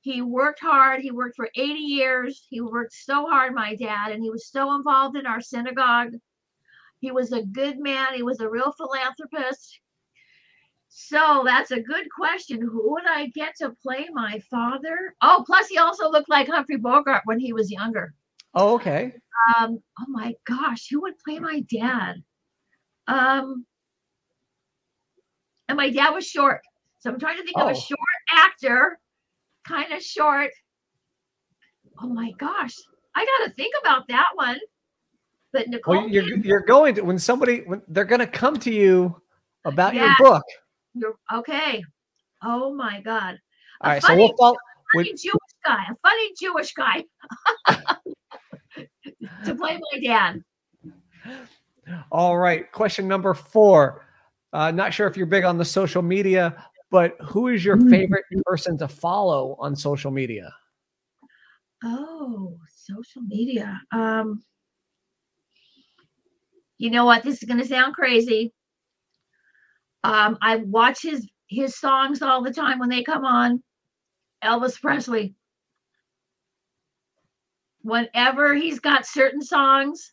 He 0.00 0.22
worked 0.22 0.60
hard. 0.60 1.00
He 1.00 1.10
worked 1.10 1.36
for 1.36 1.50
80 1.54 1.72
years. 1.78 2.46
He 2.48 2.60
worked 2.60 2.94
so 2.94 3.26
hard, 3.26 3.54
my 3.54 3.74
dad, 3.76 4.12
and 4.12 4.22
he 4.22 4.30
was 4.30 4.48
so 4.48 4.74
involved 4.74 5.16
in 5.16 5.26
our 5.26 5.40
synagogue. 5.40 6.14
He 7.00 7.10
was 7.10 7.32
a 7.32 7.42
good 7.42 7.78
man. 7.78 8.14
He 8.14 8.22
was 8.22 8.40
a 8.40 8.48
real 8.48 8.72
philanthropist. 8.72 9.80
So 10.88 11.42
that's 11.44 11.70
a 11.70 11.80
good 11.80 12.08
question. 12.10 12.60
Who 12.60 12.92
would 12.92 13.06
I 13.06 13.28
get 13.28 13.56
to 13.56 13.76
play 13.82 14.08
my 14.12 14.40
father? 14.50 15.14
Oh, 15.22 15.44
plus 15.46 15.68
he 15.68 15.78
also 15.78 16.10
looked 16.10 16.28
like 16.28 16.48
Humphrey 16.48 16.76
Bogart 16.78 17.22
when 17.24 17.38
he 17.38 17.52
was 17.52 17.70
younger. 17.70 18.14
Oh, 18.54 18.74
okay. 18.74 19.12
Um, 19.58 19.78
oh 19.98 20.04
my 20.08 20.34
gosh, 20.46 20.88
who 20.90 21.02
would 21.02 21.14
play 21.24 21.38
my 21.38 21.60
dad? 21.72 22.16
Um, 23.06 23.64
and 25.68 25.76
my 25.76 25.90
dad 25.90 26.10
was 26.10 26.26
short. 26.26 26.60
So 26.98 27.10
I'm 27.10 27.18
trying 27.18 27.38
to 27.38 27.44
think 27.44 27.56
of 27.56 27.66
Oh. 27.66 27.70
a 27.70 27.74
short 27.74 27.98
actor, 28.32 28.98
kind 29.66 29.92
of 29.92 30.02
short. 30.02 30.50
Oh 32.02 32.08
my 32.08 32.32
gosh, 32.38 32.74
I 33.14 33.24
got 33.24 33.46
to 33.46 33.52
think 33.54 33.74
about 33.80 34.08
that 34.08 34.28
one. 34.34 34.58
But 35.52 35.68
Nicole, 35.68 35.96
Well, 35.96 36.08
you're 36.08 36.24
you're 36.38 36.60
going 36.60 36.94
to 36.96 37.02
when 37.02 37.18
somebody 37.18 37.60
when 37.62 37.82
they're 37.88 38.04
going 38.04 38.20
to 38.20 38.26
come 38.26 38.56
to 38.58 38.72
you 38.72 39.20
about 39.64 39.94
your 39.94 40.14
book. 40.18 40.44
you're 40.94 41.14
okay. 41.32 41.82
Oh 42.42 42.74
my 42.74 43.00
God, 43.00 43.38
A 43.82 43.86
All 43.86 43.92
right. 43.92 44.02
So 44.02 44.14
we'll 44.16 44.34
follow. 44.38 44.56
funny 44.94 45.10
Jewish 45.10 45.34
guy, 45.64 45.82
a 45.90 45.94
funny 46.02 46.32
Jewish 46.40 46.72
guy 46.74 47.04
to 49.44 49.54
play 49.54 49.78
my 49.92 50.00
dad. 50.00 50.42
All 52.12 52.38
right. 52.38 52.70
Question 52.72 53.08
number 53.08 53.34
four. 53.34 54.06
Uh, 54.52 54.70
not 54.70 54.92
sure 54.92 55.06
if 55.06 55.16
you're 55.16 55.26
big 55.26 55.44
on 55.44 55.58
the 55.58 55.64
social 55.64 56.02
media, 56.02 56.64
but 56.90 57.16
who 57.20 57.48
is 57.48 57.64
your 57.64 57.78
favorite 57.88 58.24
person 58.44 58.76
to 58.78 58.88
follow 58.88 59.56
on 59.60 59.76
social 59.76 60.10
media? 60.10 60.52
Oh, 61.84 62.58
social 62.74 63.22
media. 63.22 63.80
Um, 63.92 64.42
you 66.78 66.90
know 66.90 67.04
what? 67.04 67.22
This 67.22 67.42
is 67.42 67.48
going 67.48 67.60
to 67.60 67.66
sound 67.66 67.94
crazy. 67.94 68.52
Um, 70.02 70.38
I 70.40 70.56
watch 70.56 71.02
his 71.02 71.28
his 71.48 71.76
songs 71.76 72.22
all 72.22 72.42
the 72.42 72.52
time 72.52 72.78
when 72.78 72.88
they 72.88 73.02
come 73.02 73.24
on. 73.24 73.62
Elvis 74.42 74.80
Presley. 74.80 75.34
Whenever 77.82 78.54
he's 78.54 78.78
got 78.78 79.06
certain 79.06 79.42
songs, 79.42 80.12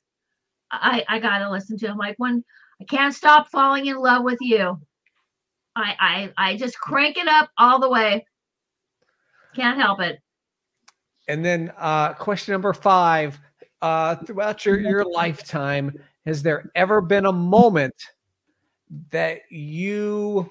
I 0.71 1.03
I 1.07 1.19
gotta 1.19 1.49
listen 1.49 1.77
to 1.79 1.87
him. 1.87 1.97
Like 1.97 2.15
when 2.17 2.43
I 2.81 2.85
can't 2.85 3.13
stop 3.13 3.49
falling 3.49 3.87
in 3.87 3.97
love 3.97 4.23
with 4.23 4.39
you. 4.41 4.79
I 5.75 6.31
I 6.37 6.51
I 6.51 6.57
just 6.57 6.79
crank 6.79 7.17
it 7.17 7.27
up 7.27 7.49
all 7.57 7.79
the 7.79 7.89
way. 7.89 8.25
Can't 9.55 9.79
help 9.79 10.01
it. 10.01 10.19
And 11.27 11.43
then 11.43 11.73
uh, 11.77 12.13
question 12.13 12.53
number 12.53 12.73
five. 12.73 13.39
Uh, 13.79 14.15
throughout 14.15 14.65
your, 14.65 14.79
your 14.79 15.05
lifetime, 15.05 15.95
has 16.25 16.41
there 16.41 16.71
ever 16.73 16.99
been 16.99 17.27
a 17.27 17.31
moment 17.31 17.93
that 19.11 19.41
you 19.51 20.49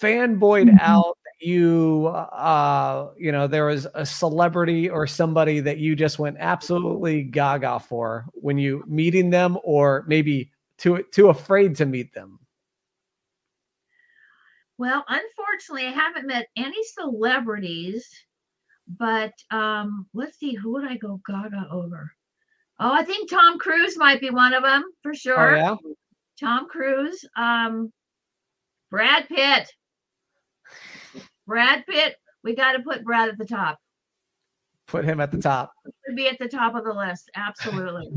fanboyed 0.00 0.74
out 0.80 1.18
that 1.19 1.19
you 1.40 2.06
uh 2.08 3.10
you 3.16 3.32
know 3.32 3.46
there 3.46 3.66
was 3.66 3.86
a 3.94 4.04
celebrity 4.04 4.90
or 4.90 5.06
somebody 5.06 5.60
that 5.60 5.78
you 5.78 5.96
just 5.96 6.18
went 6.18 6.36
absolutely 6.38 7.22
gaga 7.22 7.80
for 7.80 8.26
when 8.34 8.58
you 8.58 8.84
meeting 8.86 9.30
them 9.30 9.58
or 9.64 10.04
maybe 10.06 10.50
too 10.76 11.02
too 11.10 11.28
afraid 11.28 11.74
to 11.74 11.86
meet 11.86 12.12
them 12.12 12.40
Well, 14.80 15.04
unfortunately, 15.08 15.88
I 15.88 15.92
haven't 15.92 16.26
met 16.26 16.46
any 16.56 16.82
celebrities, 16.84 18.08
but 18.88 19.34
um, 19.50 20.06
let's 20.14 20.38
see, 20.38 20.54
who 20.54 20.72
would 20.72 20.86
I 20.86 20.96
go 20.96 21.20
gaga 21.28 21.68
over? 21.70 22.10
Oh, 22.78 22.90
I 22.90 23.04
think 23.04 23.28
Tom 23.28 23.58
Cruise 23.58 23.98
might 23.98 24.22
be 24.22 24.30
one 24.30 24.54
of 24.54 24.62
them 24.62 24.84
for 25.02 25.12
sure. 25.12 25.54
Oh 25.54 25.54
yeah. 25.54 25.76
Tom 26.40 26.66
Cruise, 26.66 27.22
um, 27.36 27.92
Brad 28.90 29.28
Pitt. 29.28 29.70
Brad 31.50 31.84
Pitt, 31.84 32.14
we 32.44 32.54
got 32.54 32.72
to 32.72 32.78
put 32.80 33.04
Brad 33.04 33.28
at 33.28 33.36
the 33.36 33.44
top. 33.44 33.80
Put 34.86 35.04
him 35.04 35.20
at 35.20 35.32
the 35.32 35.40
top. 35.40 35.72
Should 36.06 36.14
be 36.14 36.28
at 36.28 36.38
the 36.38 36.46
top 36.46 36.76
of 36.76 36.84
the 36.84 36.92
list. 36.92 37.28
Absolutely. 37.34 38.08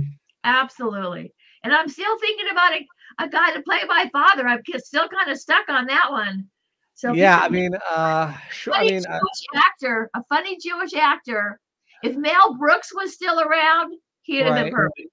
Absolutely. 0.44 1.34
And 1.64 1.74
I'm 1.74 1.90
still 1.90 2.20
thinking 2.20 2.46
about 2.52 2.74
a, 2.74 2.86
a 3.24 3.30
guy 3.30 3.52
to 3.54 3.64
play 3.64 3.80
my 3.88 4.08
father. 4.14 4.48
I'm 4.48 4.62
still 4.78 5.08
kind 5.08 5.32
of 5.32 5.40
stuck 5.40 5.68
on 5.68 5.88
that 5.88 6.12
one. 6.12 6.48
So 6.94 7.14
Yeah, 7.14 7.40
I 7.40 7.50
mean, 7.50 7.72
uh, 7.90 8.38
sure. 8.52 8.76
I 8.76 8.86
mean, 8.86 9.04
uh, 9.08 9.20
actor, 9.56 10.12
a 10.16 10.24
funny 10.30 10.60
Jewish 10.60 10.94
actor. 10.94 11.60
If 12.04 12.16
Mel 12.16 12.54
Brooks 12.60 12.94
was 12.94 13.16
still 13.16 13.40
around, 13.40 13.96
he'd 14.22 14.46
have 14.46 14.54
been 14.64 14.72
perfect. 14.72 15.10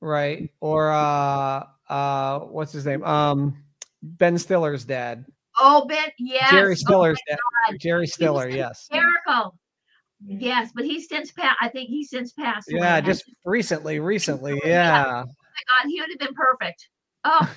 right? 0.00 0.50
Or 0.60 0.92
uh, 0.92 1.64
uh, 1.88 2.38
what's 2.40 2.72
his 2.72 2.86
name? 2.86 3.02
Um, 3.02 3.64
Ben 4.02 4.38
Stiller's 4.38 4.84
dad, 4.84 5.24
Oh, 5.60 5.86
Ben, 5.86 6.08
yes. 6.18 6.50
Jerry 6.50 6.72
Oh, 6.72 6.74
Stiller's 6.74 7.18
God. 7.28 7.76
Jerry 7.80 8.06
Stiller. 8.06 8.48
Yes. 8.48 8.86
hysterical. 8.90 9.58
Yes, 10.26 10.70
but 10.74 10.84
he's 10.84 11.08
since 11.08 11.30
passed. 11.30 11.56
I 11.60 11.68
think 11.68 11.88
he's 11.88 12.10
since 12.10 12.32
passed. 12.32 12.66
Yeah, 12.70 12.96
I 12.96 13.00
just 13.00 13.24
recently, 13.44 14.00
recently. 14.00 14.52
Yeah. 14.64 15.04
Yeah. 15.04 15.24
my 15.24 15.82
God, 15.82 15.88
he 15.88 16.00
would 16.00 16.10
have 16.10 16.18
been 16.18 16.34
perfect. 16.34 16.88
Oh, 17.24 17.54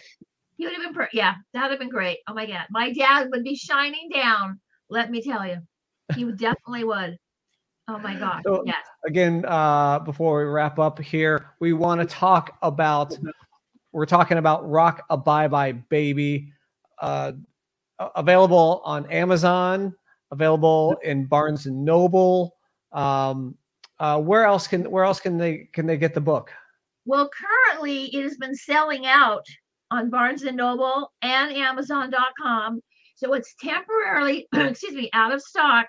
he 0.57 0.65
would 0.65 0.73
have 0.73 0.83
been 0.83 0.93
perfect. 0.93 1.15
Yeah, 1.15 1.35
that 1.53 1.63
would 1.63 1.71
have 1.71 1.79
been 1.79 1.89
great. 1.89 2.19
Oh 2.27 2.33
my 2.33 2.45
God, 2.45 2.65
my 2.69 2.91
dad 2.93 3.29
would 3.31 3.43
be 3.43 3.55
shining 3.55 4.09
down. 4.13 4.59
Let 4.89 5.09
me 5.09 5.21
tell 5.23 5.45
you, 5.47 5.57
he 6.15 6.23
would 6.25 6.37
definitely 6.37 6.83
would. 6.83 7.17
Oh 7.87 7.97
my 7.97 8.15
God, 8.15 8.41
So- 8.45 8.63
yes. 8.65 8.77
again 9.05 9.43
uh 9.47 9.97
before 9.99 10.37
we 10.39 10.45
wrap 10.45 10.77
up 10.77 10.99
here 10.99 11.47
we 11.59 11.73
want 11.73 11.99
to 11.99 12.05
talk 12.05 12.57
about 12.61 13.17
we're 13.91 14.05
talking 14.05 14.37
about 14.37 14.69
rock 14.69 15.03
a 15.09 15.17
bye 15.17 15.47
bye 15.47 15.71
baby 15.71 16.53
uh 16.99 17.31
available 18.15 18.81
on 18.83 19.09
amazon 19.11 19.93
available 20.31 20.95
in 21.03 21.25
barnes 21.25 21.65
and 21.65 21.83
noble 21.83 22.55
um 22.91 23.55
uh 23.99 24.19
where 24.19 24.45
else 24.45 24.67
can 24.67 24.89
where 24.89 25.03
else 25.03 25.19
can 25.19 25.37
they 25.37 25.67
can 25.73 25.85
they 25.85 25.97
get 25.97 26.13
the 26.13 26.21
book 26.21 26.51
Well, 27.05 27.29
currently 27.33 28.05
it 28.15 28.21
has 28.23 28.37
been 28.37 28.55
selling 28.55 29.05
out 29.07 29.45
on 29.89 30.09
Barnes 30.09 30.43
and 30.43 30.57
Noble 30.57 31.11
and 31.21 31.55
Amazon.com. 31.55 32.81
So 33.15 33.33
it's 33.33 33.55
temporarily, 33.59 34.47
excuse 34.53 34.93
me, 34.93 35.09
out 35.13 35.33
of 35.33 35.41
stock, 35.41 35.87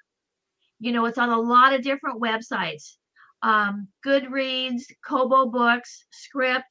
You 0.79 0.93
know, 0.93 1.07
it's 1.07 1.19
on 1.19 1.31
a 1.31 1.41
lot 1.41 1.73
of 1.73 1.83
different 1.83 2.21
websites. 2.21 2.97
Um, 3.43 3.89
Goodreads, 4.05 4.83
Kobo 5.05 5.47
Books, 5.47 6.05
Scribd. 6.13 6.63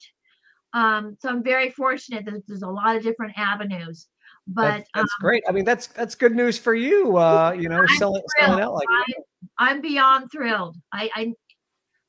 Um, 0.74 1.18
so 1.20 1.30
I'm 1.30 1.44
very 1.44 1.72
fortunate 1.72 2.26
that 2.26 2.44
there's 2.48 2.62
a 2.62 2.70
lot 2.70 2.96
of 2.96 3.04
different 3.04 3.34
avenues. 3.38 4.08
But 4.48 4.62
that's, 4.78 4.90
that's 4.94 5.04
um, 5.04 5.22
great 5.22 5.44
i 5.50 5.52
mean 5.52 5.66
that's 5.66 5.88
that's 5.88 6.14
good 6.14 6.36
news 6.36 6.56
for 6.60 6.76
you 6.76 7.18
uh 7.18 7.52
you 7.58 7.68
know 7.68 7.80
I'm 7.80 7.88
selling 7.98 8.22
selling 8.38 8.62
out 8.62 8.76
like 8.76 8.88
that. 8.88 9.24
I'm 9.58 9.82
beyond 9.82 10.32
thrilled. 10.32 10.78
I, 10.92 11.10
I 11.16 11.34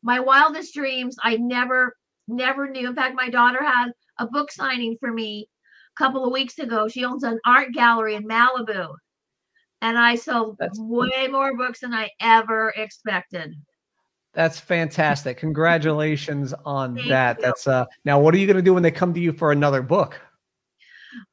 my 0.03 0.21
wildest 0.21 0.75
dreams, 0.75 1.17
I 1.23 1.37
never, 1.37 1.97
never 2.29 2.69
knew. 2.69 2.89
In 2.89 2.95
fact, 2.95 3.15
my 3.17 3.29
daughter 3.29 3.63
had 3.63 3.91
a 4.19 4.27
book 4.27 4.53
signing 4.53 4.97
for 5.01 5.13
me 5.13 5.49
a 5.97 5.99
couple 5.99 6.25
of 6.25 6.33
weeks 6.33 6.59
ago. 6.59 6.89
She 6.89 7.05
owns 7.05 7.25
an 7.25 7.41
art 7.45 7.73
gallery 7.73 8.15
in 8.15 8.27
Malibu. 8.27 8.95
And 9.83 9.99
I 9.99 10.15
sold 10.15 10.57
That's- 10.59 10.79
way 10.79 11.29
more 11.29 11.57
books 11.57 11.81
than 11.81 11.93
I 11.93 12.11
ever 12.21 12.73
expected. 12.77 13.55
That's 14.33 14.61
fantastic. 14.61 15.39
Congratulations 15.39 16.53
on 16.65 16.95
Thank 16.95 17.09
that. 17.09 17.39
you. 17.39 17.43
That's 17.45 17.67
uh 17.67 17.87
now 18.05 18.21
what 18.21 18.35
are 18.35 18.39
you 18.39 18.47
going 18.47 18.57
to 18.57 18.63
do 18.63 18.75
when 18.75 18.83
they 18.83 18.91
come 18.91 19.15
to 19.15 19.21
you 19.21 19.33
for 19.33 19.51
another 19.51 19.83
book? 19.83 20.21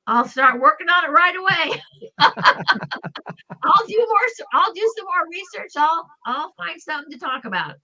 I'll 0.08 0.28
start 0.28 0.60
working 0.60 0.88
on 0.90 1.06
it 1.06 1.12
right 1.12 1.36
away. 1.36 1.82
I'll 2.20 3.88
do 3.88 3.98
more. 3.98 4.48
I'll 4.54 4.74
do 4.74 4.94
some 4.98 5.06
more 5.06 5.28
research. 5.32 5.72
I'll 5.78 6.08
I'll 6.26 6.54
find 6.58 6.82
something 6.82 7.12
to 7.12 7.18
talk 7.18 7.46
about. 7.46 7.76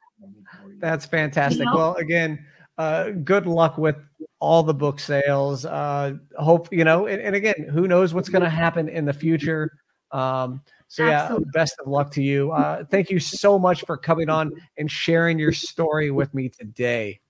That's 0.80 1.06
fantastic. 1.06 1.66
know? 1.66 1.76
Well, 1.76 1.96
again, 1.96 2.46
uh 2.78 3.12
good 3.12 3.46
luck 3.46 3.78
with 3.78 3.96
all 4.40 4.64
the 4.64 4.74
book 4.74 5.00
sales. 5.00 5.66
Uh 5.66 6.14
hope, 6.38 6.72
you 6.74 6.84
know, 6.84 7.08
and, 7.08 7.22
and 7.22 7.36
again, 7.36 7.68
who 7.72 7.88
knows 7.88 8.14
what's 8.14 8.30
going 8.30 8.44
to 8.44 8.50
happen 8.50 8.90
in 8.90 9.06
the 9.06 9.14
future. 9.14 9.72
Um 10.12 10.62
so 10.88 11.06
yeah, 11.06 11.24
Absolutely. 11.24 11.50
best 11.54 11.76
of 11.80 11.88
luck 11.88 12.12
to 12.12 12.24
you. 12.24 12.52
Uh 12.52 12.84
thank 12.90 13.10
you 13.10 13.20
so 13.20 13.58
much 13.58 13.86
for 13.86 13.96
coming 13.96 14.30
on 14.30 14.52
and 14.78 14.92
sharing 14.92 15.40
your 15.40 15.54
story 15.54 16.12
with 16.12 16.34
me 16.34 16.50
today. 16.50 17.22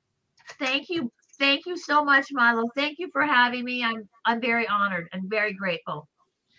Thank 0.58 0.90
you. 0.90 1.12
Thank 1.40 1.66
you 1.66 1.78
so 1.78 2.04
much, 2.04 2.28
Milo. 2.32 2.66
Thank 2.76 3.00
you 3.00 3.10
for 3.12 3.24
having 3.24 3.64
me. 3.64 3.84
I'm 3.84 4.08
I'm 4.26 4.42
very 4.42 4.68
honored 4.68 5.08
and 5.14 5.30
very 5.30 5.54
grateful. 5.54 6.08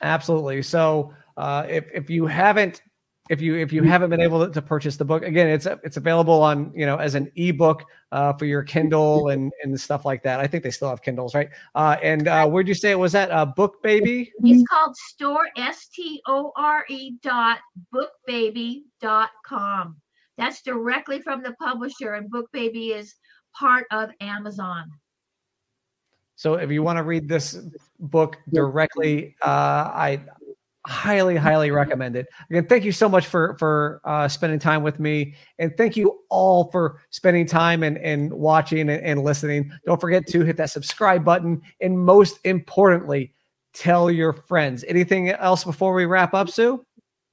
Absolutely. 0.02 0.62
So, 0.62 1.12
uh, 1.36 1.66
if 1.68 1.86
if 1.92 2.08
you 2.08 2.26
haven't 2.26 2.82
if 3.30 3.40
you 3.40 3.54
if 3.54 3.72
you 3.72 3.84
haven't 3.84 4.10
been 4.10 4.20
able 4.20 4.44
to, 4.44 4.52
to 4.52 4.60
purchase 4.60 4.96
the 4.96 5.04
book 5.04 5.22
again, 5.22 5.46
it's 5.46 5.64
it's 5.84 5.96
available 5.96 6.42
on 6.42 6.72
you 6.74 6.84
know 6.84 6.96
as 6.96 7.14
an 7.14 7.30
ebook 7.36 7.84
uh, 8.10 8.32
for 8.32 8.44
your 8.44 8.64
Kindle 8.64 9.28
and 9.28 9.52
and 9.62 9.80
stuff 9.80 10.04
like 10.04 10.24
that. 10.24 10.40
I 10.40 10.48
think 10.48 10.64
they 10.64 10.72
still 10.72 10.88
have 10.88 11.00
Kindles, 11.00 11.32
right? 11.32 11.48
Uh, 11.76 11.96
and 12.02 12.26
uh, 12.26 12.48
where'd 12.48 12.66
you 12.66 12.74
say 12.74 12.90
it 12.90 12.98
was 12.98 13.12
that 13.12 13.30
uh, 13.30 13.46
Book 13.46 13.80
Baby? 13.84 14.32
It's 14.42 14.68
called 14.68 14.96
store 14.96 15.48
S 15.56 15.86
T 15.94 16.20
O 16.26 16.50
R 16.56 16.84
E 16.88 17.18
dot 17.22 17.58
bookbaby 17.94 18.82
dot 19.00 19.30
com. 19.46 19.96
That's 20.36 20.62
directly 20.62 21.22
from 21.22 21.44
the 21.44 21.52
publisher, 21.62 22.14
and 22.14 22.28
Book 22.28 22.50
Baby 22.52 22.94
is 22.94 23.14
part 23.58 23.86
of 23.90 24.10
Amazon. 24.20 24.90
So 26.36 26.54
if 26.54 26.70
you 26.70 26.82
want 26.82 26.96
to 26.96 27.02
read 27.02 27.28
this 27.28 27.58
book 27.98 28.38
directly, 28.50 29.36
uh, 29.42 29.90
I 29.92 30.22
highly, 30.86 31.36
highly 31.36 31.70
recommend 31.70 32.16
it. 32.16 32.26
Again, 32.48 32.66
thank 32.66 32.84
you 32.84 32.92
so 32.92 33.08
much 33.08 33.26
for 33.26 33.56
for 33.58 34.00
uh, 34.04 34.26
spending 34.28 34.58
time 34.58 34.82
with 34.82 34.98
me, 34.98 35.34
and 35.58 35.76
thank 35.76 35.96
you 35.96 36.20
all 36.30 36.70
for 36.70 37.00
spending 37.10 37.46
time 37.46 37.82
and 37.82 37.98
and 37.98 38.32
watching 38.32 38.88
and, 38.88 39.02
and 39.02 39.22
listening. 39.22 39.70
Don't 39.84 40.00
forget 40.00 40.26
to 40.28 40.42
hit 40.42 40.56
that 40.56 40.70
subscribe 40.70 41.24
button, 41.24 41.60
and 41.80 41.98
most 41.98 42.38
importantly, 42.44 43.32
tell 43.74 44.10
your 44.10 44.32
friends. 44.32 44.84
Anything 44.88 45.30
else 45.30 45.64
before 45.64 45.92
we 45.94 46.06
wrap 46.06 46.34
up, 46.34 46.48
Sue? 46.48 46.84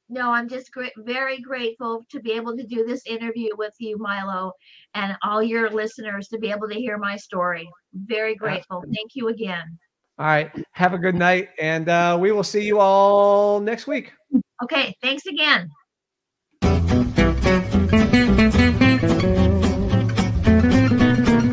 No, 0.10 0.32
I'm 0.32 0.48
just 0.48 0.72
very 0.98 1.40
grateful 1.42 2.06
to 2.12 2.22
be 2.22 2.32
able 2.32 2.56
to 2.56 2.64
do 2.64 2.86
this 2.86 3.06
interview 3.06 3.50
with 3.58 3.74
you, 3.78 3.98
Milo, 3.98 4.54
and 4.94 5.18
all 5.22 5.44
your 5.44 5.70
listeners 5.70 6.30
to 6.30 6.40
be 6.40 6.50
able 6.50 6.70
to 6.70 6.76
hear 6.76 6.98
my 6.98 7.18
story. 7.18 7.70
Very 7.94 8.36
grateful. 8.36 8.82
Thank 8.82 9.16
you 9.16 9.28
again. 9.28 9.78
All 10.20 10.26
right, 10.26 10.50
have 10.72 10.94
a 10.94 10.98
good 10.98 11.16
night, 11.16 11.50
and 11.60 11.90
uh, 11.90 12.18
we 12.20 12.32
will 12.32 12.44
see 12.44 12.64
you 12.64 12.80
all 12.80 13.60
next 13.60 13.86
week. 13.86 14.14
Okay, 14.64 14.96
thanks 15.02 15.28
again. 15.28 15.70